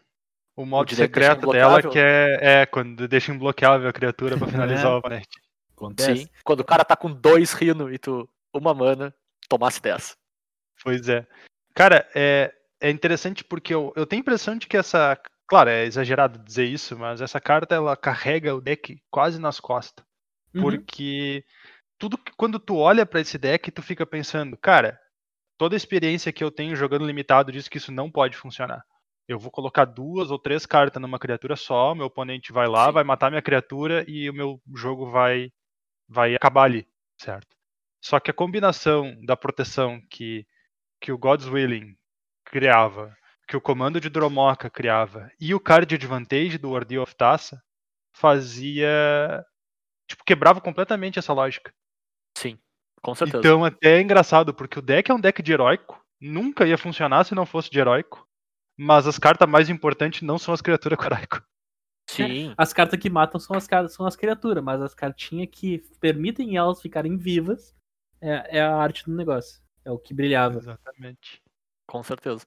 [0.56, 4.48] O modo deixar secreto dela que é, é quando deixa imbloqueável a criatura pra
[4.86, 4.96] finalizar É.
[4.96, 5.30] o oponente.
[5.76, 6.24] Acontece.
[6.24, 6.30] Sim.
[6.44, 9.14] Quando o cara tá com dois rino e tu uma mana,
[9.48, 10.16] tomasse dessa.
[10.84, 11.28] Pois é.
[11.76, 12.52] Cara, é,
[12.82, 15.20] é interessante porque eu, eu tenho a impressão de que essa.
[15.48, 20.06] Claro, é exagerado dizer isso, mas essa carta ela carrega o deck quase nas costas.
[20.54, 20.62] Uhum.
[20.62, 21.44] Porque
[21.98, 25.00] tudo que, quando tu olha pra esse deck, tu fica pensando, cara,
[25.58, 28.84] toda a experiência que eu tenho jogando limitado diz que isso não pode funcionar.
[29.28, 32.92] Eu vou colocar duas ou três cartas numa criatura só, meu oponente vai lá, Sim.
[32.94, 35.52] vai matar minha criatura e o meu jogo vai
[36.10, 36.88] vai acabar ali,
[37.20, 37.56] certo?
[38.02, 40.46] Só que a combinação da proteção que
[41.02, 41.96] que o God's Willing
[42.46, 43.16] criava,
[43.48, 47.62] que o comando de Dromoka criava e o card advantage do Ordeal of Tassa
[48.14, 49.46] fazia
[50.08, 51.74] tipo quebrava completamente essa lógica.
[52.38, 52.60] Sim,
[53.02, 53.40] com certeza.
[53.40, 57.24] Então até é engraçado, porque o deck é um deck de heróico, nunca ia funcionar
[57.24, 58.28] se não fosse de heróico,
[58.78, 61.42] mas as cartas mais importantes não são as criaturas com heróico.
[62.10, 66.56] Sim, As cartas que matam são as, são as criaturas, mas as cartinhas que permitem
[66.56, 67.76] elas ficarem vivas
[68.22, 69.62] é, é a arte do negócio.
[69.84, 70.58] É o que brilhava.
[70.58, 71.42] Exatamente.
[71.86, 72.46] com certeza.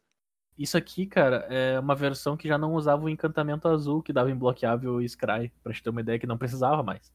[0.61, 4.31] Isso aqui, cara, é uma versão que já não usava o encantamento azul que dava
[4.31, 5.51] imbloqueável e Scry.
[5.63, 7.11] Pra te ter uma ideia que não precisava mais.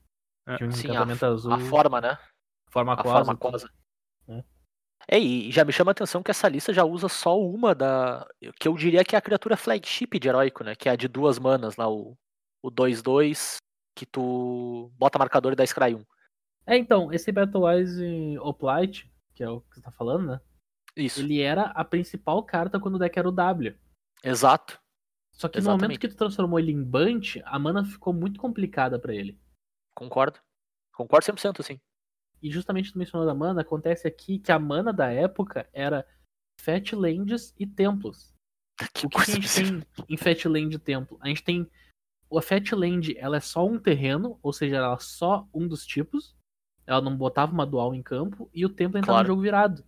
[0.48, 0.58] É.
[0.58, 2.18] Tinha um Sim, encantamento azul, A forma, né?
[2.72, 3.38] forma A aquosa.
[3.38, 3.74] forma
[4.28, 4.44] né?
[5.08, 8.28] É, e já me chama a atenção que essa lista já usa só uma da.
[8.60, 10.74] Que eu diria que é a criatura flagship de heróico, né?
[10.76, 12.18] Que é a de duas manas lá, o
[12.64, 13.58] o 2-2,
[13.96, 16.04] que tu bota marcador e dá Scry 1.
[16.66, 20.42] É, então, esse Battlewise Oplite, que é o que você tá falando, né?
[20.96, 21.20] Isso.
[21.22, 23.76] Ele era a principal carta quando o deck era o W.
[24.24, 24.80] Exato.
[25.34, 26.00] Só que no momento Exatamente.
[26.00, 29.38] que tu transformou ele em Bunch, a mana ficou muito complicada pra ele.
[29.94, 30.40] Concordo.
[30.94, 31.80] Concordo 100%, assim.
[32.42, 36.08] E justamente tu mencionou da mana, acontece aqui que a mana da época era
[36.62, 38.34] Fatlands e Templos.
[38.94, 41.18] Que O que, que a gente tem em Fatland e Templo?
[41.22, 41.70] A gente tem.
[42.36, 46.36] A Fatland, ela é só um terreno, ou seja, ela é só um dos tipos.
[46.86, 49.28] Ela não botava uma dual em campo, e o templo entrava Claro.
[49.28, 49.84] no jogo virado.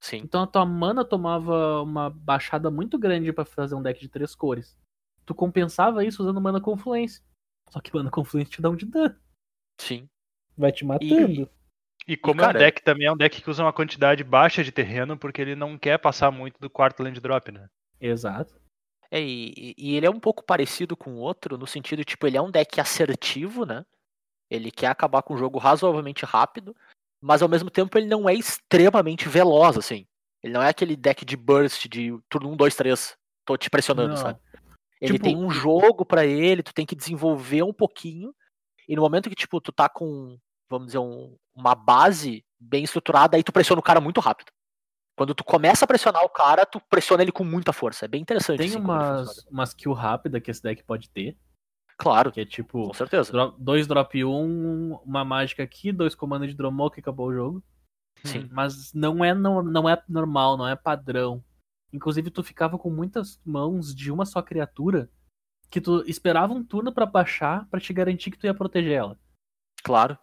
[0.00, 4.08] Sim, Então a tua mana tomava uma baixada muito grande pra fazer um deck de
[4.08, 4.76] três cores.
[5.24, 7.22] Tu compensava isso usando mana confluência.
[7.70, 9.16] Só que mana confluência te dá um de dano.
[9.78, 10.08] sim.
[10.56, 11.50] Vai te matando.
[12.08, 14.62] E como cara, é um deck também é um deck que usa uma quantidade baixa
[14.62, 17.68] de terreno, porque ele não quer passar muito do quarto land drop, né?
[18.00, 18.54] Exato.
[19.10, 22.26] É, e, e- e ele é um pouco parecido com o outro, no sentido, tipo,
[22.26, 23.84] ele é um deck assertivo, né?
[24.50, 26.76] Ele quer acabar com o jogo razoavelmente rápido,
[27.20, 30.06] mas ao mesmo tempo ele não é extremamente veloz, assim.
[30.42, 34.10] Ele não é aquele deck de burst de turno 1, 2, 3, tô te pressionando,
[34.10, 34.16] Não.
[34.16, 34.38] sabe?
[35.00, 38.34] Ele Tipo- tem um jogo pra ele, tu tem que desenvolver um pouquinho,
[38.88, 40.38] e no momento que, tipo, tu tá com,
[40.70, 44.50] vamos dizer, um- uma base bem estruturada, aí tu pressiona o cara muito rápido.
[45.18, 48.04] Quando tu começa a pressionar o cara, tu pressiona ele com muita força.
[48.04, 48.58] É bem interessante.
[48.58, 51.36] Tem assim, umas, umas kill rápida que esse deck pode ter.
[51.98, 52.86] Claro, Que é tipo.
[52.88, 53.32] com certeza.
[53.32, 57.34] dro- Dois drop 1, um, uma mágica aqui, dois comandos de Dromoka e acabou o
[57.34, 57.62] jogo.
[58.24, 58.48] Sim.
[58.50, 61.42] Mas não é, não, não é normal, não é padrão.
[61.92, 65.08] Inclusive, tu ficava com muitas mãos de uma só criatura
[65.70, 69.18] que tu esperava um turno pra baixar pra te garantir que tu ia proteger ela.
[69.82, 70.18] Claro.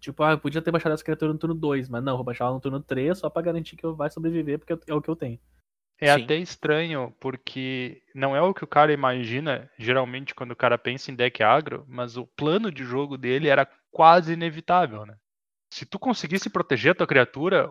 [0.00, 2.44] Tipo, ah, eu podia ter baixado essa criatura no turno 2, mas não, vou baixar
[2.46, 5.10] ela no turno 3 só pra garantir que eu vai sobreviver, porque é o que
[5.10, 5.38] eu tenho.
[6.00, 6.22] É Sim.
[6.22, 11.10] até estranho, porque não é o que o cara imagina, geralmente, quando o cara pensa
[11.10, 15.14] em deck agro, mas o plano de jogo dele era quase inevitável, né?
[15.70, 17.70] Se tu conseguisse proteger a tua criatura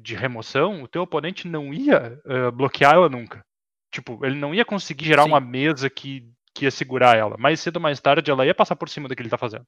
[0.00, 3.44] de remoção, o teu oponente não ia eh, bloquear ela nunca.
[3.90, 5.30] Tipo, ele não ia conseguir gerar Sim.
[5.30, 7.36] uma mesa que, que ia segurar ela.
[7.36, 9.66] Mais cedo ou mais tarde ela ia passar por cima do que ele tá fazendo.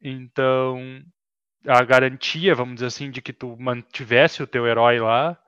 [0.00, 1.02] Então,
[1.66, 5.38] a garantia, vamos dizer assim, de que tu mantivesse o teu herói lá,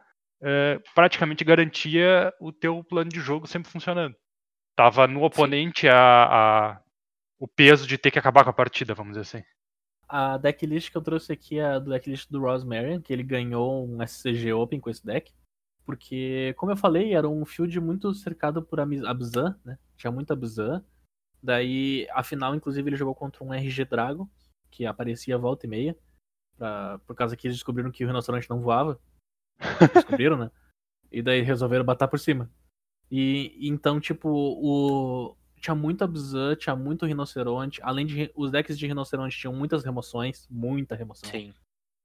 [0.42, 4.14] é, praticamente garantia o teu plano de jogo sempre funcionando.
[4.76, 5.96] Tava no oponente a,
[6.74, 6.80] a,
[7.38, 9.46] o peso de ter que acabar com a partida, vamos dizer assim.
[10.08, 14.00] A decklist que eu trouxe aqui é a decklist do Rosemary, que ele ganhou um
[14.06, 15.32] SCG Open com esse deck.
[15.84, 19.78] Porque, como eu falei, era um field muito cercado por Abzan, né?
[19.96, 20.84] Tinha muito Abzan.
[21.42, 24.28] Daí, afinal, inclusive, ele jogou contra um RG Dragon,
[24.68, 25.96] que aparecia volta e meia.
[26.56, 29.00] Pra, por causa que eles descobriram que o rinoceronte não voava.
[29.94, 30.50] Descobriram, né?
[31.10, 32.50] E daí resolveram bater por cima.
[33.10, 35.36] E então, tipo, o.
[35.58, 37.80] Tinha muito Abzan, tinha muito rinoceronte.
[37.82, 38.30] Além de.
[38.34, 40.46] Os decks de rinoceronte tinham muitas remoções.
[40.50, 41.30] Muita remoção.
[41.30, 41.54] Sim.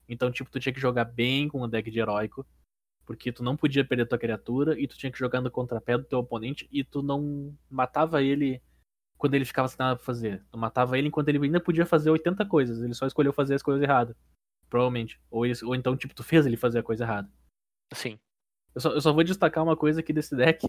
[0.08, 2.46] Então, tipo, tu tinha que jogar bem com o deck de heróico.
[3.06, 6.04] Porque tu não podia perder tua criatura e tu tinha que jogar no contrapé do
[6.04, 8.62] teu oponente e tu não matava ele
[9.18, 10.44] quando ele ficava sem nada pra fazer.
[10.52, 12.82] Tu matava ele enquanto ele ainda podia fazer 80 coisas.
[12.82, 14.16] Ele só escolheu fazer as coisas erradas.
[14.70, 15.20] Provavelmente.
[15.30, 17.30] Ou, ele, ou então, tipo, tu fez ele fazer a coisa errada.
[17.94, 18.20] Sim.
[18.74, 20.68] Eu só, eu só vou destacar uma coisa aqui desse deck,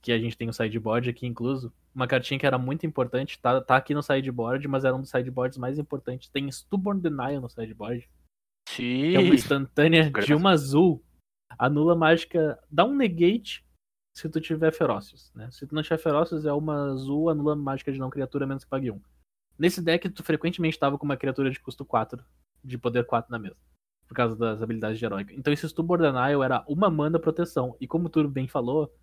[0.00, 1.72] que a gente tem o sideboard aqui incluso.
[1.94, 5.10] Uma cartinha que era muito importante, tá, tá aqui no sideboard, mas era um dos
[5.10, 6.28] sideboards mais importantes.
[6.28, 8.08] Tem Stubborn Denial no sideboard.
[8.68, 9.14] Sim.
[9.14, 11.02] É uma instantânea de uma azul.
[11.58, 12.58] Anula mágica.
[12.70, 13.64] Dá um negate
[14.16, 15.50] se tu tiver Ferocious, né?
[15.50, 18.70] Se tu não tiver Ferocious, é uma azul, anula mágica de não criatura, menos que
[18.70, 19.00] pague um.
[19.58, 22.24] Nesse deck, tu frequentemente tava com uma criatura de custo 4,
[22.64, 23.56] de poder 4 na mesa
[24.12, 25.32] por causa das habilidades de heróica.
[25.34, 27.74] Então esse Stubborn Denial era uma mana proteção.
[27.80, 28.94] E como tu bem falou,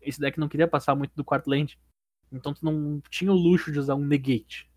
[0.00, 1.78] esse deck não queria passar muito do quarto land.
[2.32, 4.70] Então tu não tinha o luxo de usar um negate.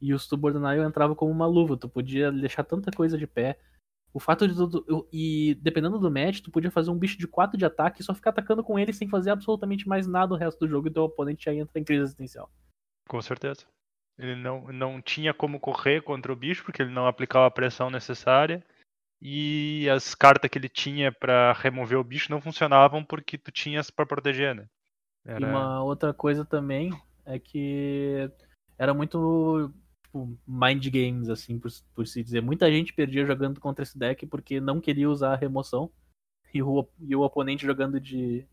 [0.00, 1.76] E o Stubborn Denial entrava como uma luva.
[1.76, 3.58] Tu podia deixar tanta coisa de pé.
[4.14, 5.08] O fato de tudo.
[5.12, 8.14] E dependendo do match, tu podia fazer um bicho de 4 de ataque e só
[8.14, 11.02] ficar atacando com ele sem fazer absolutamente mais nada o resto do jogo e teu
[11.02, 12.48] oponente já entra em crise existencial.
[13.08, 13.66] Com certeza.
[14.16, 17.90] Ele não, não tinha como correr contra o bicho, porque ele não aplicava a pressão
[17.90, 18.64] necessária
[19.24, 23.88] e as cartas que ele tinha para remover o bicho não funcionavam porque tu tinhas
[23.88, 24.66] para proteger, né?
[25.24, 25.46] Era...
[25.46, 26.90] E uma outra coisa também
[27.24, 28.28] é que
[28.76, 32.42] era muito tipo, mind games, assim, por, por se dizer.
[32.42, 35.88] Muita gente perdia jogando contra esse deck porque não queria usar a remoção
[36.52, 38.44] e o, e o oponente jogando de,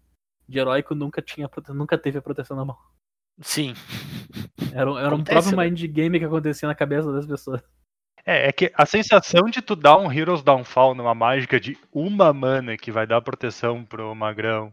[0.47, 2.77] de heróico nunca, tinha, nunca teve a proteção na mão.
[3.41, 3.73] Sim.
[4.71, 5.65] Era, era um próprio né?
[5.65, 7.63] mind game que acontecia na cabeça das pessoas.
[8.29, 12.31] É, é que a sensação de tu dar um Heroes Downfall numa mágica de uma
[12.31, 14.71] mana que vai dar proteção pro magrão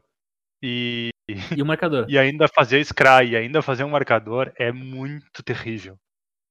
[0.63, 1.09] e.
[1.57, 2.05] E o marcador.
[2.07, 5.99] e ainda fazer Scry e ainda fazer um marcador é muito terrível.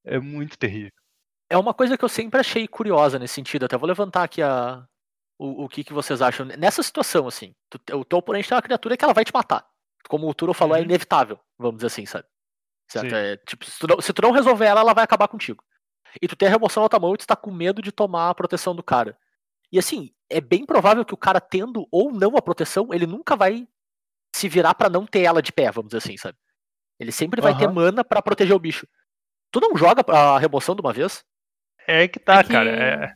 [0.03, 0.89] É muito terrível.
[1.47, 3.65] É uma coisa que eu sempre achei curiosa nesse sentido.
[3.65, 4.83] Até vou levantar aqui a,
[5.37, 6.47] o, o que, que vocês acham.
[6.57, 9.63] Nessa situação, assim, tu, o teu oponente tem uma criatura que ela vai te matar.
[10.09, 10.85] Como o Turo falou, é uhum.
[10.85, 12.25] é inevitável, vamos dizer assim, sabe?
[12.89, 13.13] Certo?
[13.13, 15.63] É, tipo, se tu, não, se tu não resolver ela, ela vai acabar contigo
[16.21, 18.29] e tu tem a remoção na tua mão e tu tá com medo de tomar
[18.29, 19.17] a proteção do cara.
[19.71, 23.35] E assim, é bem provável que o cara tendo ou não a proteção, ele nunca
[23.35, 23.67] vai
[24.35, 26.37] se virar para não ter ela de pé, vamos dizer assim, sabe?
[26.99, 27.57] Ele sempre vai uhum.
[27.57, 28.87] ter mana para proteger o bicho.
[29.51, 31.23] Tu não joga a remoção de uma vez?
[31.87, 32.51] É que tá, é que...
[32.51, 32.69] cara.
[32.69, 33.15] É...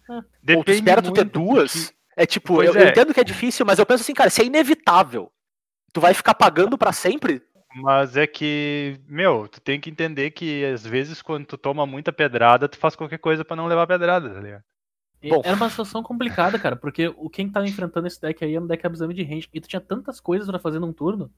[0.56, 1.94] Ou tu espera tu ter duas?
[2.16, 2.84] É tipo, eu, é.
[2.84, 5.32] eu, entendo que é difícil, mas eu penso assim, cara, se é inevitável,
[5.94, 7.42] tu vai ficar pagando para sempre?
[7.82, 12.12] Mas é que, meu, tu tem que entender que às vezes quando tu toma muita
[12.12, 14.64] pedrada, tu faz qualquer coisa para não levar pedrada, tá ligado?
[15.22, 15.42] Bom.
[15.44, 18.68] Era uma situação complicada, cara, porque o quem tava enfrentando esse deck aí era um
[18.68, 21.30] deck abusando de range, e tu tinha tantas coisas para fazer num turno,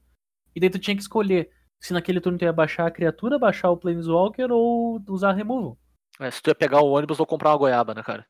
[0.54, 1.50] e daí tu tinha que escolher
[1.80, 5.76] se naquele turno tu ia baixar a criatura, baixar o Planeswalker ou usar removal.
[6.20, 8.24] É, se tu ia pegar o ônibus ou comprar uma goiaba, né, cara?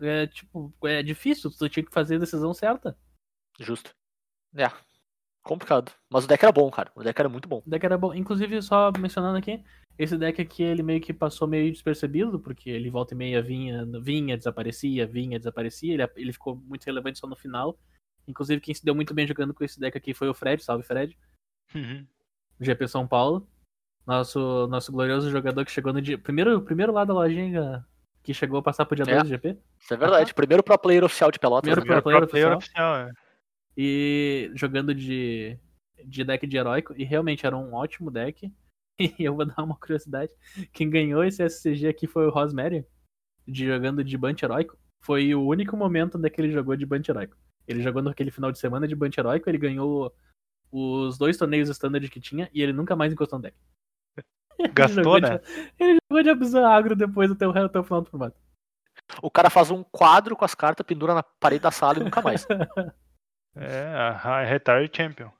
[0.00, 2.96] É, tipo, é difícil, tu tinha que fazer a decisão certa.
[3.58, 3.92] Justo.
[4.54, 4.70] É,
[5.44, 5.92] complicado.
[6.10, 6.90] Mas o deck era bom, cara.
[6.96, 7.62] O deck era muito bom.
[7.64, 8.12] O deck era bom.
[8.14, 9.62] Inclusive, só mencionando aqui,
[9.98, 13.86] esse deck aqui ele meio que passou meio despercebido, porque ele volta e meia vinha,
[14.00, 15.94] vinha, desaparecia, vinha, desaparecia.
[15.94, 17.78] Ele, ele ficou muito relevante só no final.
[18.26, 20.82] Inclusive, quem se deu muito bem jogando com esse deck aqui foi o Fred, salve
[20.82, 21.16] Fred.
[21.74, 22.06] Uhum.
[22.58, 23.46] GP São Paulo.
[24.06, 26.18] Nosso, nosso glorioso jogador que chegou no dia.
[26.18, 27.84] Primeiro, primeiro lá da lojinha
[28.22, 29.58] que chegou a passar pro dia 2 é, do GP.
[29.78, 30.30] Isso é verdade.
[30.30, 30.34] Ah.
[30.34, 31.70] Primeiro pro player oficial de Pelotas.
[31.70, 32.94] Primeiro pro player, pro player oficial.
[32.94, 33.23] oficial é
[33.76, 35.58] e jogando de,
[36.04, 38.52] de deck de heróico, e realmente era um ótimo deck.
[38.96, 40.32] E eu vou dar uma curiosidade:
[40.72, 42.86] quem ganhou esse SCG aqui foi o Rosemary,
[43.44, 44.78] de jogando de Bunch heróico.
[45.02, 47.36] Foi o único momento onde ele jogou de Bunch heróico.
[47.66, 50.14] Ele jogou naquele final de semana de Bunch heróico, ele ganhou
[50.70, 53.56] os dois torneios standard que tinha e ele nunca mais encostou no deck.
[54.72, 55.38] Gastou, ele né?
[55.38, 58.36] De, ele jogou de Abusar Agro depois até o, até o final do formato.
[59.22, 62.22] O cara faz um quadro com as cartas, pendura na parede da sala e nunca
[62.22, 62.46] mais.
[63.56, 65.30] É, a Retire Champion.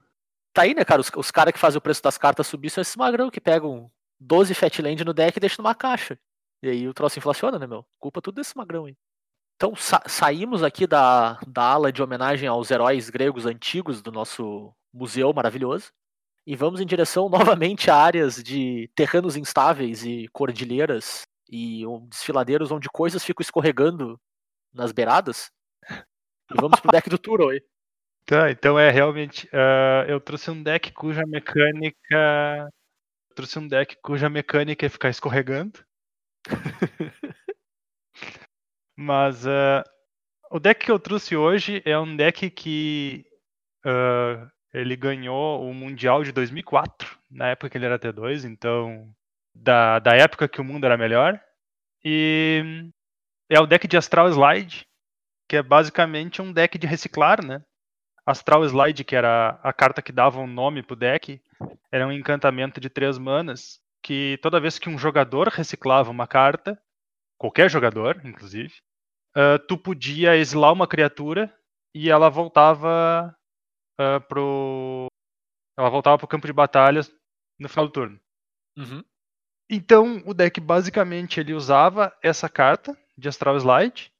[0.53, 1.01] Tá aí, né, cara?
[1.01, 3.91] Os, os caras que fazem o preço das cartas subir são esses magrão que pegam
[4.21, 6.19] 12 Fatland no deck e deixa numa caixa.
[6.63, 7.85] E aí o troço inflaciona, né, meu?
[7.99, 8.97] Culpa tudo desse magrão aí.
[9.57, 14.75] Então sa saímos aqui da, da ala de homenagem aos heróis gregos antigos do nosso
[14.93, 15.93] museu maravilhoso
[16.47, 22.71] e vamos em direção novamente a áreas de terrenos instáveis e cordilheiras e um, desfiladeiros
[22.71, 24.19] onde coisas ficam escorregando
[24.73, 25.51] nas beiradas.
[25.91, 27.63] E vamos pro deck do Turo aí.
[28.27, 29.47] Tá, então é realmente.
[29.49, 31.97] Uh, eu trouxe um deck cuja mecânica.
[33.31, 35.85] Eu trouxe um deck cuja mecânica é ficar escorregando.
[38.97, 39.83] Mas uh,
[40.51, 43.27] o deck que eu trouxe hoje é um deck que
[43.85, 49.13] uh, ele ganhou o Mundial de 2004, na época que ele era T2, então
[49.55, 51.41] da, da época que o mundo era melhor.
[52.05, 52.91] E
[53.51, 54.87] é o deck de Astral Slide,
[55.49, 57.63] que é basicamente um deck de reciclar, né?
[58.27, 61.41] Astral Slide, que era a carta que dava um nome pro deck,
[61.93, 66.81] era um encantamento de três manas, que toda vez que um jogador reciclava uma carta,
[67.39, 68.75] qualquer jogador, inclusive,
[69.37, 71.55] uh, tu podia exilar uma criatura
[71.95, 73.35] e ela voltava
[74.01, 75.07] uh, pro.
[75.79, 77.01] Ela voltava pro campo de batalha
[77.59, 78.21] no final do turno.
[78.77, 79.05] Uhum.
[79.71, 84.13] Então o deck basicamente ele usava essa carta de Astral Slide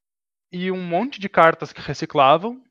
[0.51, 2.64] e um monte de cartas que reciclavam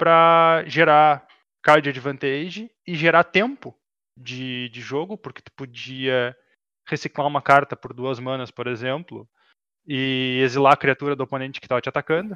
[0.00, 1.26] para gerar
[1.62, 3.78] card advantage e gerar tempo
[4.16, 6.34] de, de jogo, porque tu podia
[6.88, 9.28] reciclar uma carta por duas manas, por exemplo,
[9.86, 12.34] e exilar a criatura do oponente que estava te atacando,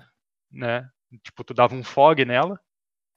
[0.52, 0.86] né?
[1.22, 2.60] Tipo, tu dava um fog nela.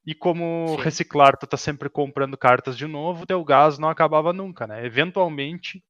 [0.05, 0.81] E como Sim.
[0.81, 4.85] reciclar, tu tá sempre comprando cartas de novo, teu gás não acabava nunca, né?
[4.85, 5.83] Eventualmente,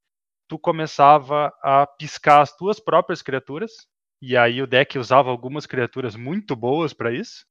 [0.48, 3.72] tu começava a piscar as tuas próprias criaturas,
[4.20, 7.46] e aí o deck usava algumas criaturas muito boas para isso,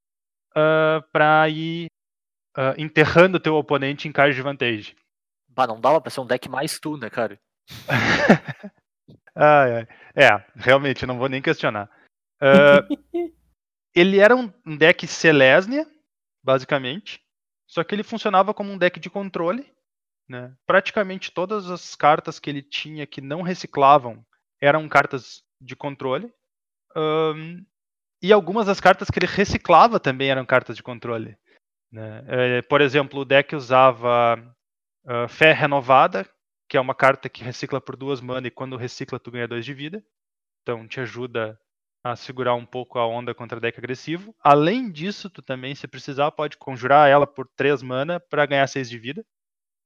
[0.57, 1.87] uh, para ir
[2.57, 4.97] uh, enterrando teu oponente em card de vantagem.
[5.49, 7.39] Bah, não dava pra ser um deck mais tu, né, cara?
[9.39, 9.89] Ai, ai.
[10.15, 11.91] É, realmente, não vou nem questionar.
[12.41, 12.89] Uh,
[13.95, 15.87] ele era um um deck Selesnia,
[16.43, 17.23] basicamente,
[17.67, 19.71] só que ele funcionava como um deck de controle.
[20.27, 20.57] Né?
[20.67, 24.25] Praticamente todas as cartas que ele tinha que não reciclavam
[24.61, 26.33] eram cartas de controle.
[26.97, 27.63] Ahn,
[28.23, 31.37] e algumas das cartas que ele reciclava também eram cartas de controle.
[31.93, 32.25] né?
[32.29, 34.43] Eh, por exemplo, o deck usava
[35.07, 36.29] ah, Fé Renovada,
[36.69, 39.65] que é uma carta que recicla por duas mana e quando recicla tu ganha dois
[39.65, 40.03] de vida.
[40.63, 41.59] Então te ajuda
[42.03, 44.35] a segurar um pouco a onda contra deck agressivo.
[44.43, 48.89] Além disso, tu também, se precisar, pode conjurar ela por três mana para ganhar seis
[48.89, 49.25] de vida.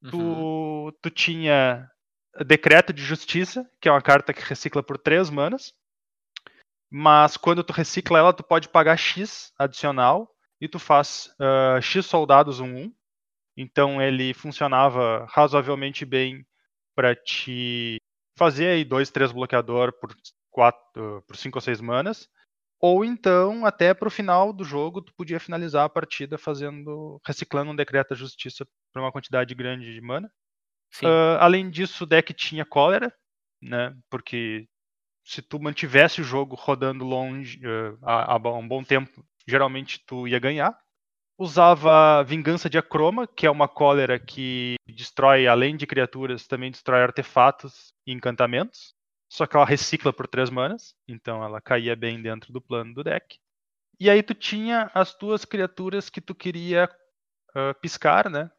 [0.03, 0.11] Uhum.
[0.11, 1.91] Tu, tu tinha
[2.47, 5.74] Decreto de Justiça, que é uma carta que recicla por três manas.
[6.91, 10.28] Mas quando tu recicla ela, tu pode pagar X adicional
[10.61, 12.93] e tu faz ah, X soldados 1-1.
[13.57, 16.45] Então ele funcionava razoavelmente bem
[16.95, 17.99] para te
[18.36, 20.14] fazer aí dois, três bloqueador por
[20.51, 22.28] quatro, por cinco ou seis manas.
[22.80, 27.20] Ou então, até pro final do jogo, tu podia finalizar a partida fazendo.
[27.26, 30.32] reciclando um decreto da justiça para uma quantidade grande de mana.
[31.05, 33.14] Ah, além disso, o deck tinha cólera,
[33.61, 33.95] né?
[34.09, 34.66] Porque
[35.31, 37.61] se tu mantivesse o jogo rodando longe
[38.03, 40.76] ah, há, um bom tempo, geralmente tu ia ganhar.
[41.39, 47.03] Usava Vingança de Acroma, que é uma cólera que destrói, além de criaturas, também destrói
[47.03, 48.93] artefatos e encantamentos.
[49.28, 53.05] Só que ela recicla por três manas, então ela caía bem dentro do plano do
[53.05, 53.39] deck.
[54.01, 56.91] E aí tu tinha as tuas criaturas que tu queria
[57.55, 58.51] ah, piscar, né?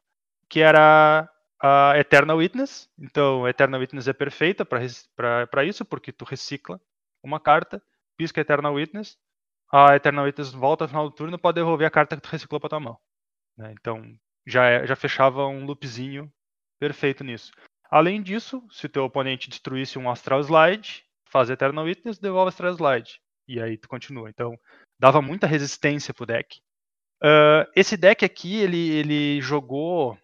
[0.50, 1.30] Que era
[1.62, 2.90] a Eternal Witness.
[3.00, 6.80] Então, Eternal Witness é perfeita para isso, porque tu recicla
[7.24, 7.82] uma carta,
[8.18, 9.18] pisca Eternal Witness,
[9.72, 12.60] a Eternal Witness volta no final do turno pode devolver a carta que tu reciclou
[12.60, 12.98] para tua mão.
[13.58, 13.74] né?
[13.80, 14.04] Então,
[14.46, 16.32] já, é- já fechava um loopzinho
[16.80, 17.52] perfeito nisso.
[17.90, 22.74] Além disso, se o teu oponente destruísse um Astral Slide, faz Eternal Witness, devolve Astral
[22.74, 23.20] Slide.
[23.48, 24.30] E aí tu continua.
[24.30, 24.58] Então,
[25.00, 26.62] dava muita resistência pro deck.
[27.22, 30.18] Ah, esse deck aqui, ele, ele jogou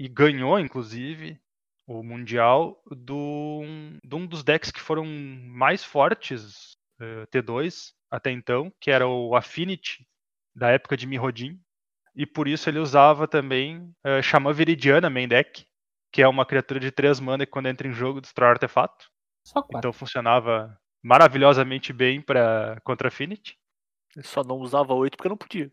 [0.00, 1.38] e ganhou, inclusive,
[1.86, 3.60] o Mundial do,
[4.02, 9.36] de um dos decks que foram mais fortes eh, T2 até então, que era o
[9.36, 10.08] Affinity,
[10.56, 11.60] da época de Mirrodin.
[12.16, 15.66] E por isso ele usava também uh, Xamã Viridiana main deck,
[16.10, 19.06] que é uma criatura de 3 mana que quando entra em jogo destrói artefato.
[19.76, 23.54] Então funcionava maravilhosamente bem para contra Affinity.
[24.16, 25.70] Eu só não usava 8 porque não podia.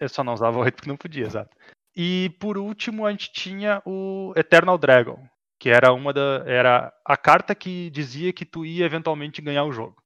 [0.00, 1.54] Eu só não usava 8 porque não podia, exato.
[1.94, 5.18] E por último a gente tinha o Eternal Dragon,
[5.58, 9.72] que era uma da era a carta que dizia que tu ia eventualmente ganhar o
[9.72, 10.02] jogo.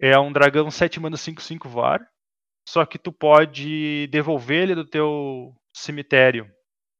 [0.00, 2.06] É um dragão 7 mana 5 5 voar,
[2.68, 6.50] só que tu pode devolver ele do teu cemitério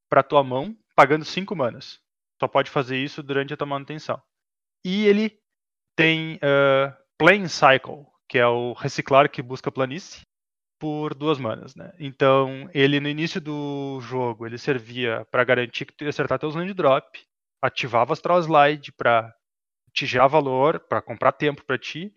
[0.08, 1.98] para tua mão pagando 5 manas.
[2.40, 4.20] Só pode fazer isso durante a tua manutenção.
[4.84, 5.38] E ele
[5.96, 10.22] tem uh, Plane Cycle, que é o reciclar que busca planície,
[10.78, 11.92] por duas manas, né?
[11.98, 16.54] Então, ele no início do jogo, ele servia para garantir que tu ia acertar teus
[16.54, 17.20] land drop,
[17.60, 19.34] ativava Astral Slide para
[19.92, 22.14] te gerar valor, para comprar tempo para ti,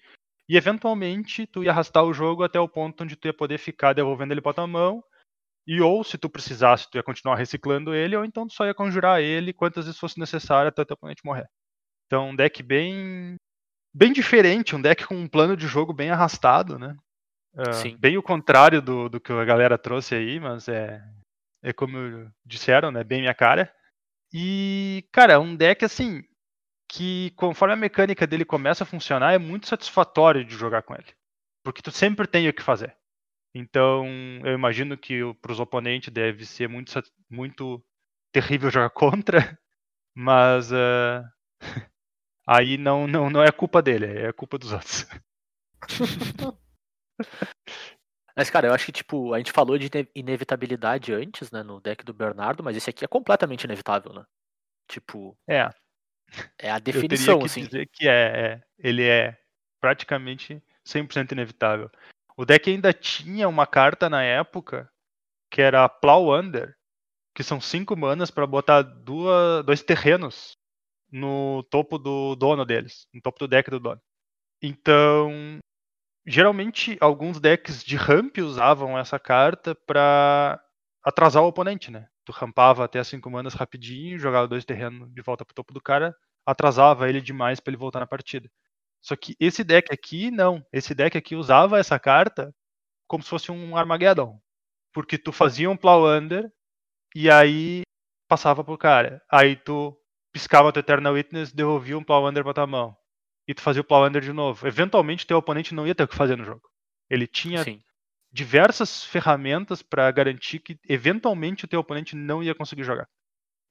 [0.47, 3.93] e eventualmente tu ia arrastar o jogo até o ponto onde tu ia poder ficar
[3.93, 5.03] devolvendo ele para tua mão,
[5.65, 8.73] e ou se tu precisasse, tu ia continuar reciclando ele, ou então tu só ia
[8.73, 11.47] conjurar ele quantas vezes fosse necessário até o teu oponente morrer.
[12.07, 13.35] Então, um deck bem
[13.93, 16.95] bem diferente, um deck com um plano de jogo bem arrastado, né?
[17.53, 21.03] Uh, bem o contrário do, do que a galera trouxe aí, mas é,
[21.61, 23.03] é como disseram, né?
[23.03, 23.73] Bem minha cara.
[24.33, 26.23] E, cara, um deck assim
[26.89, 31.13] que conforme a mecânica dele começa a funcionar, é muito satisfatório de jogar com ele.
[31.63, 32.95] Porque tu sempre tem o que fazer.
[33.53, 34.05] Então,
[34.43, 36.91] eu imagino que para os oponentes deve ser muito,
[37.29, 37.83] muito
[38.33, 39.57] terrível jogar contra,
[40.15, 41.23] mas uh,
[42.47, 45.07] aí não, não, não é culpa dele, é culpa dos outros.
[48.35, 52.03] Mas, cara, eu acho que, tipo, a gente falou de inevitabilidade antes, né, no deck
[52.03, 54.25] do Bernardo, mas esse aqui é completamente inevitável, né?
[54.87, 55.37] Tipo.
[55.47, 55.69] É.
[56.57, 57.65] É a definição, eu teria que assim.
[57.65, 59.37] dizer que é, é, ele é
[59.81, 61.89] praticamente 100% inevitável.
[62.37, 64.89] O deck ainda tinha uma carta na época
[65.49, 66.75] que era Plow Under,
[67.35, 70.57] que são cinco manas para botar duas, dois terrenos
[71.11, 74.01] no topo do dono deles, no topo do deck do dono.
[74.61, 75.59] Então,
[76.25, 80.61] geralmente alguns decks de ramp usavam essa carta para
[81.03, 82.07] atrasar o oponente, né?
[82.25, 85.81] Tu rampava até as 5 manas rapidinho, jogava dois terrenos de volta pro topo do
[85.81, 86.15] cara,
[86.45, 88.49] atrasava ele demais para ele voltar na partida.
[89.01, 90.63] Só que esse deck aqui, não.
[90.71, 92.53] Esse deck aqui usava essa carta
[93.07, 94.39] como se fosse um Armageddon.
[94.93, 96.51] Porque tu fazia um Plow Under
[97.15, 97.83] e aí
[98.29, 99.21] passava pro cara.
[99.31, 99.97] Aí tu
[100.33, 102.97] piscava teu Eternal Witness, devolvia um Plow Under pra tua mão
[103.47, 104.67] e tu fazia o Plow Under de novo.
[104.67, 106.61] Eventualmente teu oponente não ia ter o que fazer no jogo.
[107.09, 107.81] Ele tinha Sim.
[108.31, 113.07] diversas ferramentas para garantir que eventualmente o teu oponente não ia conseguir jogar.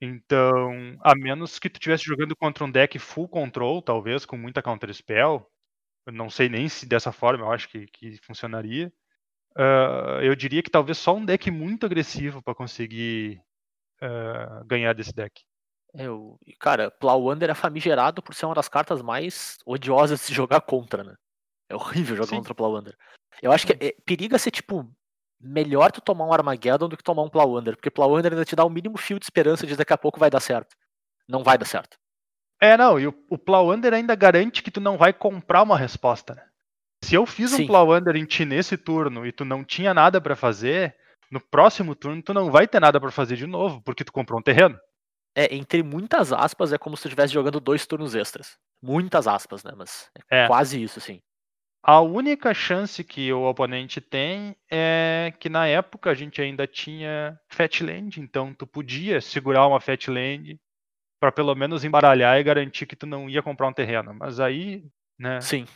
[0.01, 4.63] Então, a menos que tu estivesse jogando contra um deck full control, talvez, com muita
[4.63, 5.47] counter spell,
[6.07, 8.91] eu não sei nem se dessa forma eu acho que, que funcionaria.
[9.57, 13.43] Uh, eu diria que talvez só um deck muito agressivo para conseguir
[14.03, 15.43] uh, ganhar desse deck.
[15.95, 20.61] Eu, cara, Plowunder é famigerado por ser uma das cartas mais odiosas de se jogar
[20.61, 21.15] contra, né?
[21.69, 22.37] É horrível jogar Sim.
[22.37, 22.97] contra Plowunder.
[23.43, 24.89] Eu acho que é, periga ser, tipo,
[25.41, 28.65] melhor tu tomar um Armageddon do que tomar um Plowunder, porque Plowunder ainda te dá
[28.65, 30.77] o mínimo fio de esperança de daqui a pouco vai dar certo.
[31.29, 31.97] Não vai dar certo.
[32.61, 36.35] É, não, e o, o Plowunder ainda garante que tu não vai comprar uma resposta,
[36.35, 36.45] né?
[37.03, 37.65] Se eu fiz Sim.
[37.65, 40.95] um Plowunder em ti nesse turno e tu não tinha nada para fazer,
[41.31, 44.39] no próximo turno tu não vai ter nada para fazer de novo, porque tu comprou
[44.39, 44.79] um terreno
[45.35, 48.59] é, entre muitas aspas, é como se tu estivesse jogando dois turnos extras.
[48.83, 49.73] Muitas aspas, né?
[49.77, 50.47] Mas é, é.
[50.47, 51.21] quase isso, sim.
[51.83, 57.41] A única chance que o oponente tem é que na época a gente ainda tinha
[57.49, 60.61] Fatland, então tu podia segurar uma Fatland
[61.19, 64.13] para pelo menos embaralhar e garantir que tu não ia comprar um terreno.
[64.13, 64.85] Mas aí,
[65.19, 65.41] né?
[65.41, 65.67] Sim.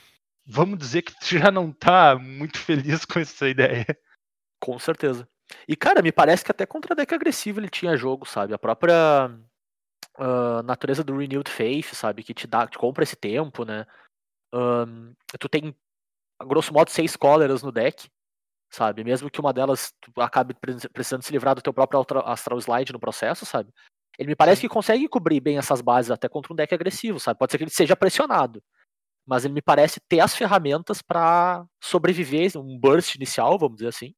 [0.46, 3.86] Vamos dizer que tu já não tá muito feliz com essa ideia.
[4.60, 5.26] Com certeza.
[5.68, 8.54] E, cara, me parece que até contra deck agressivo ele tinha jogo, sabe?
[8.54, 9.30] A própria
[10.18, 12.22] uh, natureza do Renewed Faith, sabe?
[12.22, 13.86] Que te dá, te compra esse tempo, né?
[14.54, 15.74] Um, tu tem,
[16.40, 18.08] a grosso modo, seis cóleras no deck,
[18.70, 19.04] sabe?
[19.04, 20.54] Mesmo que uma delas acabe
[20.92, 23.72] precisando se livrar do teu próprio Astral Slide no processo, sabe?
[24.18, 24.68] Ele me parece Sim.
[24.68, 27.38] que consegue cobrir bem essas bases até contra um deck agressivo, sabe?
[27.38, 28.62] Pode ser que ele seja pressionado,
[29.26, 34.14] mas ele me parece ter as ferramentas para sobreviver um burst inicial, vamos dizer assim,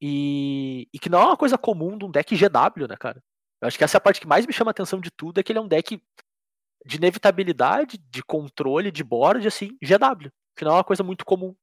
[0.00, 3.22] e, e que não é uma coisa comum de um deck GW, né, cara?
[3.60, 5.38] Eu acho que essa é a parte que mais me chama a atenção de tudo,
[5.38, 6.00] é que ele é um deck
[6.86, 10.30] de inevitabilidade, de controle, de board, assim, GW.
[10.56, 11.54] Que não é uma coisa muito comum.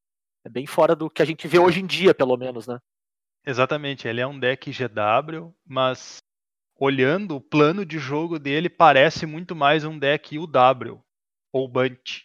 [0.46, 2.80] É bem fora do que a gente vê hoje em dia, pelo menos, né?
[3.46, 6.18] Exatamente, ele é um deck GW, mas
[6.78, 11.02] olhando o plano de jogo dele, parece muito mais um deck UW
[11.54, 12.24] ou Bunt.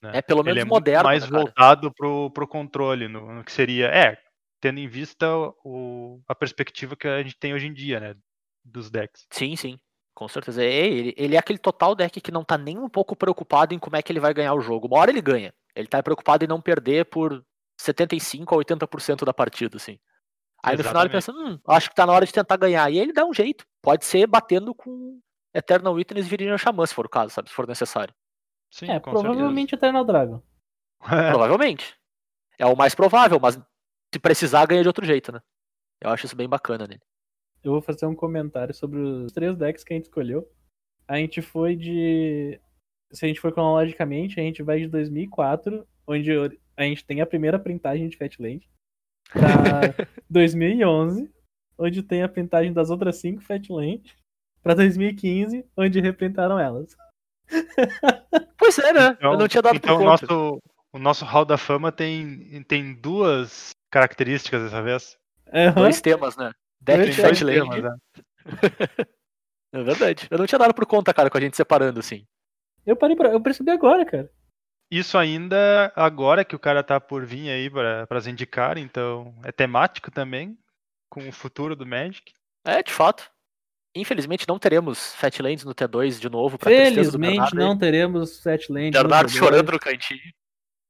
[0.00, 0.12] Né?
[0.14, 1.04] É pelo menos ele é moderno.
[1.04, 3.86] mais né, voltado pro, pro controle, no, no, que seria.
[3.86, 4.18] É,
[4.62, 5.26] tendo em vista
[5.64, 8.14] o, a perspectiva que a gente tem hoje em dia, né?
[8.64, 9.26] Dos decks.
[9.28, 9.78] Sim, sim.
[10.14, 10.62] Com certeza.
[10.62, 13.78] É, ele, ele é aquele total deck que não tá nem um pouco preocupado em
[13.78, 14.86] como é que ele vai ganhar o jogo.
[14.86, 15.52] Uma hora ele ganha.
[15.74, 17.44] Ele tá preocupado em não perder por
[17.76, 19.98] 75 a 80% da partida, assim.
[20.62, 20.78] Aí Exatamente.
[20.78, 22.88] no final ele pensa, hum, acho que tá na hora de tentar ganhar.
[22.88, 23.66] E ele dá um jeito.
[23.82, 25.18] Pode ser batendo com
[25.52, 27.48] Eternal Witness e Virginia Xamã, se for o caso, sabe?
[27.48, 28.14] Se for necessário.
[28.70, 29.86] Sim, é, provavelmente certeza.
[29.86, 30.40] Eternal Dragon.
[31.02, 31.96] provavelmente.
[32.56, 33.58] É o mais provável, mas
[34.12, 35.40] se precisar, ganha de outro jeito, né?
[36.00, 37.00] Eu acho isso bem bacana nele.
[37.62, 40.50] Eu vou fazer um comentário sobre os três decks que a gente escolheu.
[41.06, 42.60] A gente foi de
[43.12, 46.32] se a gente for cronologicamente, a gente vai de 2004, onde
[46.76, 48.66] a gente tem a primeira printagem de Fatland,
[49.30, 49.80] pra
[50.28, 51.30] 2011,
[51.78, 54.16] onde tem a printagem das outras cinco Fatland,
[54.62, 56.96] pra 2015, onde reprintaram elas.
[58.56, 59.18] Pois é, né?
[59.20, 60.26] eu não tinha dado então por o conta.
[60.26, 65.16] nosso, o nosso Hall da Fama tem, tem duas características dessa vez.
[65.52, 65.74] Aham.
[65.74, 66.52] Dois temas, né?
[66.80, 67.96] Deck Dois de temas, né?
[69.74, 70.28] É verdade.
[70.30, 72.26] Eu não tinha dado por conta, cara, com a gente separando, assim.
[72.84, 73.30] Eu parei pra.
[73.30, 74.30] Eu percebi agora, cara.
[74.90, 79.50] Isso ainda agora que o cara tá por vir aí para as indicar, então é
[79.50, 80.58] temático também
[81.08, 82.34] com o futuro do Magic.
[82.66, 83.30] É, de fato.
[83.96, 88.90] Infelizmente não teremos Fatlands no T2 de novo, pra Felizmente não teremos Fatland.
[88.92, 89.38] no Bernardo T2.
[89.38, 90.20] chorando no cantinho.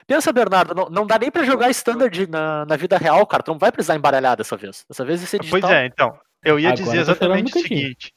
[0.07, 3.42] Pensa, Bernardo, não, não dá nem pra jogar Standard na, na vida real, cara.
[3.42, 4.84] Tu não vai precisar embaralhar dessa vez.
[4.88, 5.61] Dessa vez vai ser digital.
[5.61, 6.18] Pois é, então.
[6.44, 8.12] Eu ia Agora dizer tô exatamente o seguinte.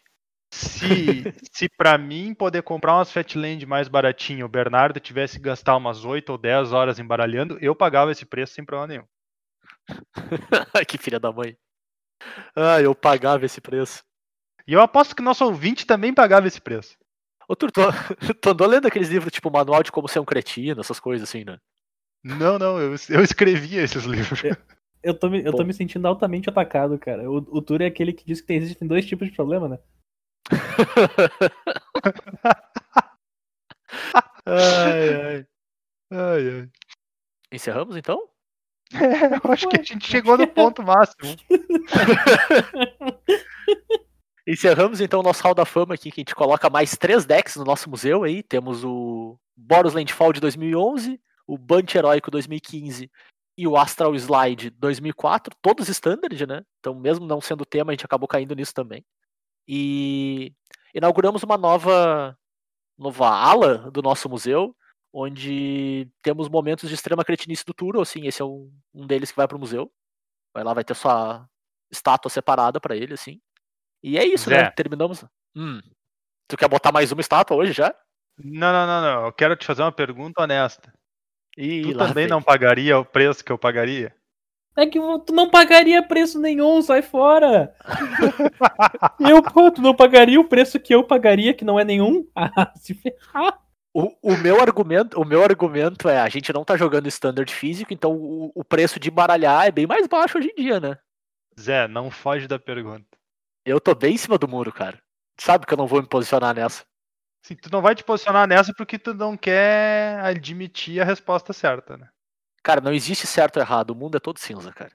[0.52, 5.76] Se, se para mim poder comprar umas Fatland mais baratinho, o Bernardo tivesse que gastar
[5.76, 9.06] umas 8 ou 10 horas embaralhando, eu pagava esse preço sem problema nenhum.
[10.88, 11.58] que filha da mãe.
[12.56, 14.04] Ah, eu pagava esse preço.
[14.68, 16.98] E eu aposto que nosso ouvinte também pagava esse preço.
[17.48, 17.82] Ô, tu, tu,
[18.42, 21.44] tu andou lendo aqueles livros, tipo, manual de como ser um cretino, essas coisas assim,
[21.44, 21.60] né?
[22.26, 24.42] Não, não, eu, eu escrevia esses livros.
[25.04, 27.30] Eu tô, me, eu tô me sentindo altamente atacado, cara.
[27.30, 29.78] O, o é aquele que diz que tem, existem dois tipos de problema, né?
[34.48, 35.48] Ai, ai.
[36.12, 36.70] Ai, ai.
[37.52, 38.30] Encerramos, então?
[38.94, 41.36] É, eu acho que a gente chegou no ponto máximo.
[44.48, 47.56] Encerramos então o nosso Hall da Fama aqui, que a gente coloca mais três decks
[47.56, 48.44] no nosso museu aí.
[48.44, 53.10] Temos o Boros Landfall de 2011, o Bunch Heróico 2015
[53.58, 56.64] e o Astral Slide 2004, todos standard, né?
[56.80, 59.04] Então, mesmo não sendo tema, a gente acabou caindo nisso também.
[59.68, 60.54] E
[60.94, 62.38] inauguramos uma nova,
[62.98, 64.76] nova ala do nosso museu,
[65.14, 69.38] onde temos momentos de extrema cretinice do Turo, assim, esse é um, um deles que
[69.38, 69.92] vai pro museu.
[70.54, 71.48] Vai lá, vai ter sua
[71.92, 73.40] estátua separada pra ele, assim.
[74.04, 74.64] E é isso, Zé.
[74.64, 74.72] né?
[74.72, 75.24] Terminamos.
[75.56, 75.80] Hum.
[76.48, 77.96] Tu quer botar mais uma estátua hoje já?
[78.38, 79.26] Não, não, não, não.
[79.26, 80.94] Eu quero te fazer uma pergunta honesta.
[81.58, 82.28] E Tu lá também vem.
[82.28, 84.14] não pagaria o preço que eu pagaria?
[84.78, 87.74] É que tu não pagaria preço nenhum, sai fora!
[89.20, 92.28] eu, pô, tu não pagaria o preço que eu pagaria, que não é nenhum?
[92.36, 93.62] Ah, se ferrar!
[93.94, 97.94] O, o meu argumento, o meu argumento é, a gente não tá jogando standard físico,
[97.94, 100.98] então o, o preço de baralhar é bem mais baixo hoje em dia, né?
[101.58, 103.06] Zé, não foge da pergunta.
[103.66, 105.02] Eu tô bem em cima do muro, cara.
[105.40, 106.84] Sabe que eu não vou me posicionar nessa.
[107.46, 111.96] Sim, tu não vai te posicionar nessa porque tu não quer admitir a resposta certa,
[111.96, 112.10] né?
[112.64, 114.92] Cara, não existe certo ou errado, o mundo é todo cinza, cara.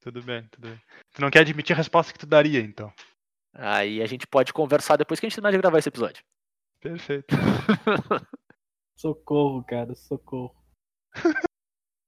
[0.00, 0.78] Tudo bem, tudo bem.
[1.14, 2.92] Tu não quer admitir a resposta que tu daria, então.
[3.54, 6.22] Aí a gente pode conversar depois que a gente terminar de gravar esse episódio.
[6.82, 7.34] Perfeito.
[8.94, 10.54] Socorro, cara, socorro.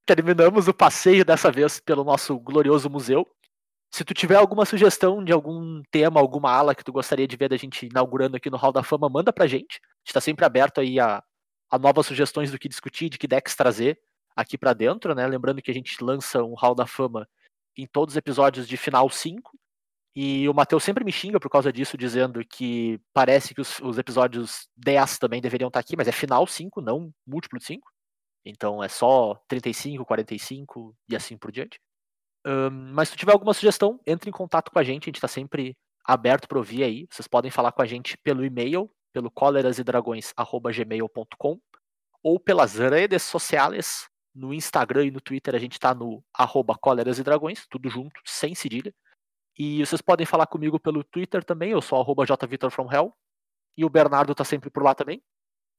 [0.07, 3.27] Terminamos o passeio dessa vez pelo nosso glorioso museu.
[3.91, 7.49] Se tu tiver alguma sugestão de algum tema, alguma ala que tu gostaria de ver
[7.49, 9.81] da gente inaugurando aqui no Hall da Fama, manda pra gente.
[9.83, 11.23] A gente tá sempre aberto aí a,
[11.71, 13.99] a novas sugestões do que discutir, de que decks trazer
[14.37, 15.27] aqui pra dentro, né?
[15.27, 17.27] Lembrando que a gente lança um Hall da Fama
[17.77, 19.59] em todos os episódios de final 5.
[20.15, 23.99] E o Matheus sempre me xinga por causa disso, dizendo que parece que os, os
[23.99, 27.89] episódios 10 também deveriam estar aqui, mas é final 5, não múltiplo de 5.
[28.45, 31.79] Então é só 35, 45 e assim por diante.
[32.45, 35.29] Ahn, mas se tiver alguma sugestão, entre em contato com a gente, a gente está
[35.29, 37.07] sempre aberto para ouvir aí.
[37.11, 41.61] Vocês podem falar com a gente pelo e-mail, pelo colerasedragões.gmail.com
[42.23, 47.19] ou pelas redes sociais, no Instagram e no Twitter a gente está no arroba Cóleras
[47.19, 48.95] e Dragões, tudo junto, sem cedilha.
[49.59, 53.13] E vocês podem falar comigo pelo Twitter também, eu sou arroba jvitorfromhell.
[53.77, 55.23] E o Bernardo tá sempre por lá também.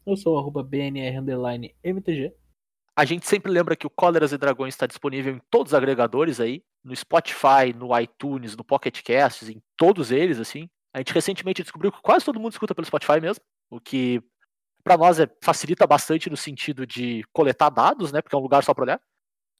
[0.05, 2.33] Eu sou arroba BNR underline MTG.
[2.99, 6.41] A gente sempre lembra que o Cóleras e Dragões está disponível em todos os agregadores
[6.41, 10.69] aí, no Spotify, no iTunes, no Pocket Casts, em todos eles, assim.
[10.93, 14.21] A gente recentemente descobriu que quase todo mundo escuta pelo Spotify mesmo, o que
[14.83, 18.65] para nós é, facilita bastante no sentido de coletar dados, né, porque é um lugar
[18.65, 19.01] só para olhar.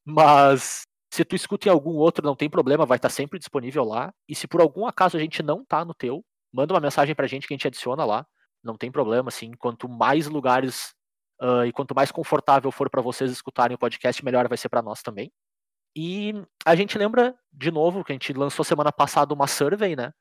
[0.06, 4.14] Mas se tu escuta em algum outro, não tem problema, vai estar sempre disponível lá.
[4.28, 7.26] E se por algum acaso a gente não tá no teu, manda uma mensagem pra
[7.26, 8.28] gente que a gente adiciona lá.
[8.62, 9.52] Não tem problema, assim.
[9.58, 10.94] Quanto mais lugares
[11.40, 14.82] ah, e quanto mais confortável for para vocês escutarem o podcast, melhor vai ser para
[14.82, 15.32] nós também.
[15.96, 16.34] E
[16.66, 20.14] a gente lembra, de novo, que a gente lançou semana passada uma survey, né?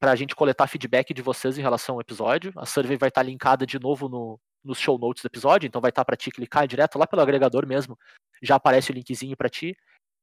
[0.00, 2.52] Pra gente coletar feedback de vocês em relação ao episódio.
[2.56, 5.90] A survey vai estar linkada de novo no, nos show notes do episódio, então vai
[5.90, 7.98] estar para ti clicar direto lá pelo agregador mesmo.
[8.42, 9.76] Já aparece o linkzinho para ti.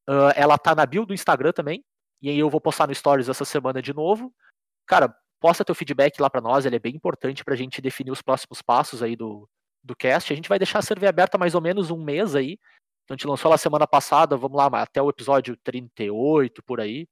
[0.08, 1.84] Ah, ela tá na bio do Instagram também.
[2.22, 4.34] E aí eu vou postar no Stories essa semana de novo.
[4.88, 8.22] Cara, posta teu feedback lá para nós, ele é bem importante pra gente definir os
[8.22, 9.48] próximos passos aí do,
[9.84, 10.32] do cast.
[10.32, 12.60] A gente vai deixar a survey aberta mais ou menos um mês aí.
[13.04, 17.08] Então a gente lançou lá semana passada, vamos lá, até o episódio 38, por aí.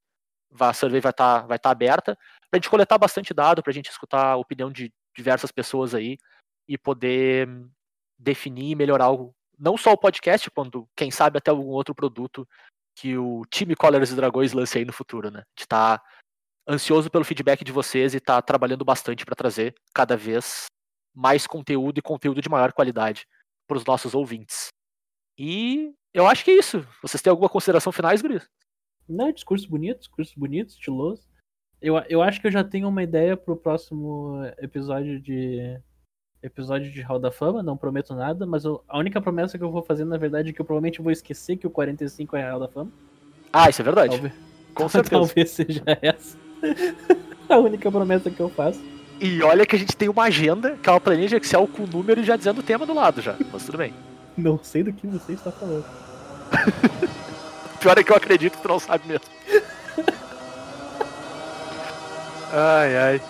[0.60, 2.18] A survey vai estar tá, vai tá aberta.
[2.50, 6.18] Pra gente coletar bastante dado, pra gente escutar a opinião de diversas pessoas aí
[6.68, 7.50] e poder
[8.18, 12.48] definir e melhorar o, não só o podcast, quando, quem sabe, até algum outro produto
[12.96, 15.44] que o time Colors e Dragões lance aí no futuro, né?
[15.56, 16.04] De estar tá
[16.68, 20.66] ansioso pelo feedback de vocês e tá trabalhando bastante para trazer cada vez
[21.18, 23.26] mais conteúdo e conteúdo de maior qualidade
[23.68, 24.68] para os nossos ouvintes.
[25.36, 26.86] E eu acho que é isso.
[27.02, 28.48] Vocês têm alguma consideração finais, Gris?
[29.10, 31.28] Não, discurso bonito, discurso bonito, estiloso.
[31.82, 35.80] Eu, eu acho que eu já tenho uma ideia pro próximo episódio de.
[36.44, 39.72] Episódio de Hall da Fama, não prometo nada, mas eu, a única promessa que eu
[39.72, 42.60] vou fazer, na verdade, é que eu provavelmente vou esquecer que o 45 é Hall
[42.60, 42.92] da Fama.
[43.52, 44.12] Ah, isso é verdade.
[44.12, 44.34] Talvez,
[44.76, 45.16] Com certeza.
[45.16, 46.38] talvez seja essa.
[47.50, 48.80] a única promessa que eu faço.
[49.20, 52.22] E olha que a gente tem uma agenda, que é uma planilha Excel com número
[52.22, 53.36] e já dizendo o tema do lado já.
[53.52, 53.94] Mas tudo bem.
[54.38, 55.86] Não sei do que você está falando.
[57.80, 59.26] Pior é que eu acredito que tu não sabe mesmo.
[62.52, 63.22] ai, ai.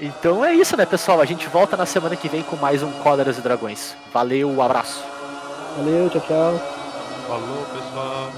[0.00, 1.20] Então é isso, né, pessoal?
[1.20, 3.96] A gente volta na semana que vem com mais um Cóleras e Dragões.
[4.12, 5.02] Valeu, um abraço.
[5.76, 6.60] Valeu, tchau, tchau.
[7.26, 8.32] Falou, pessoal.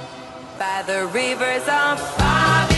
[0.58, 2.77] By the rivers of fire.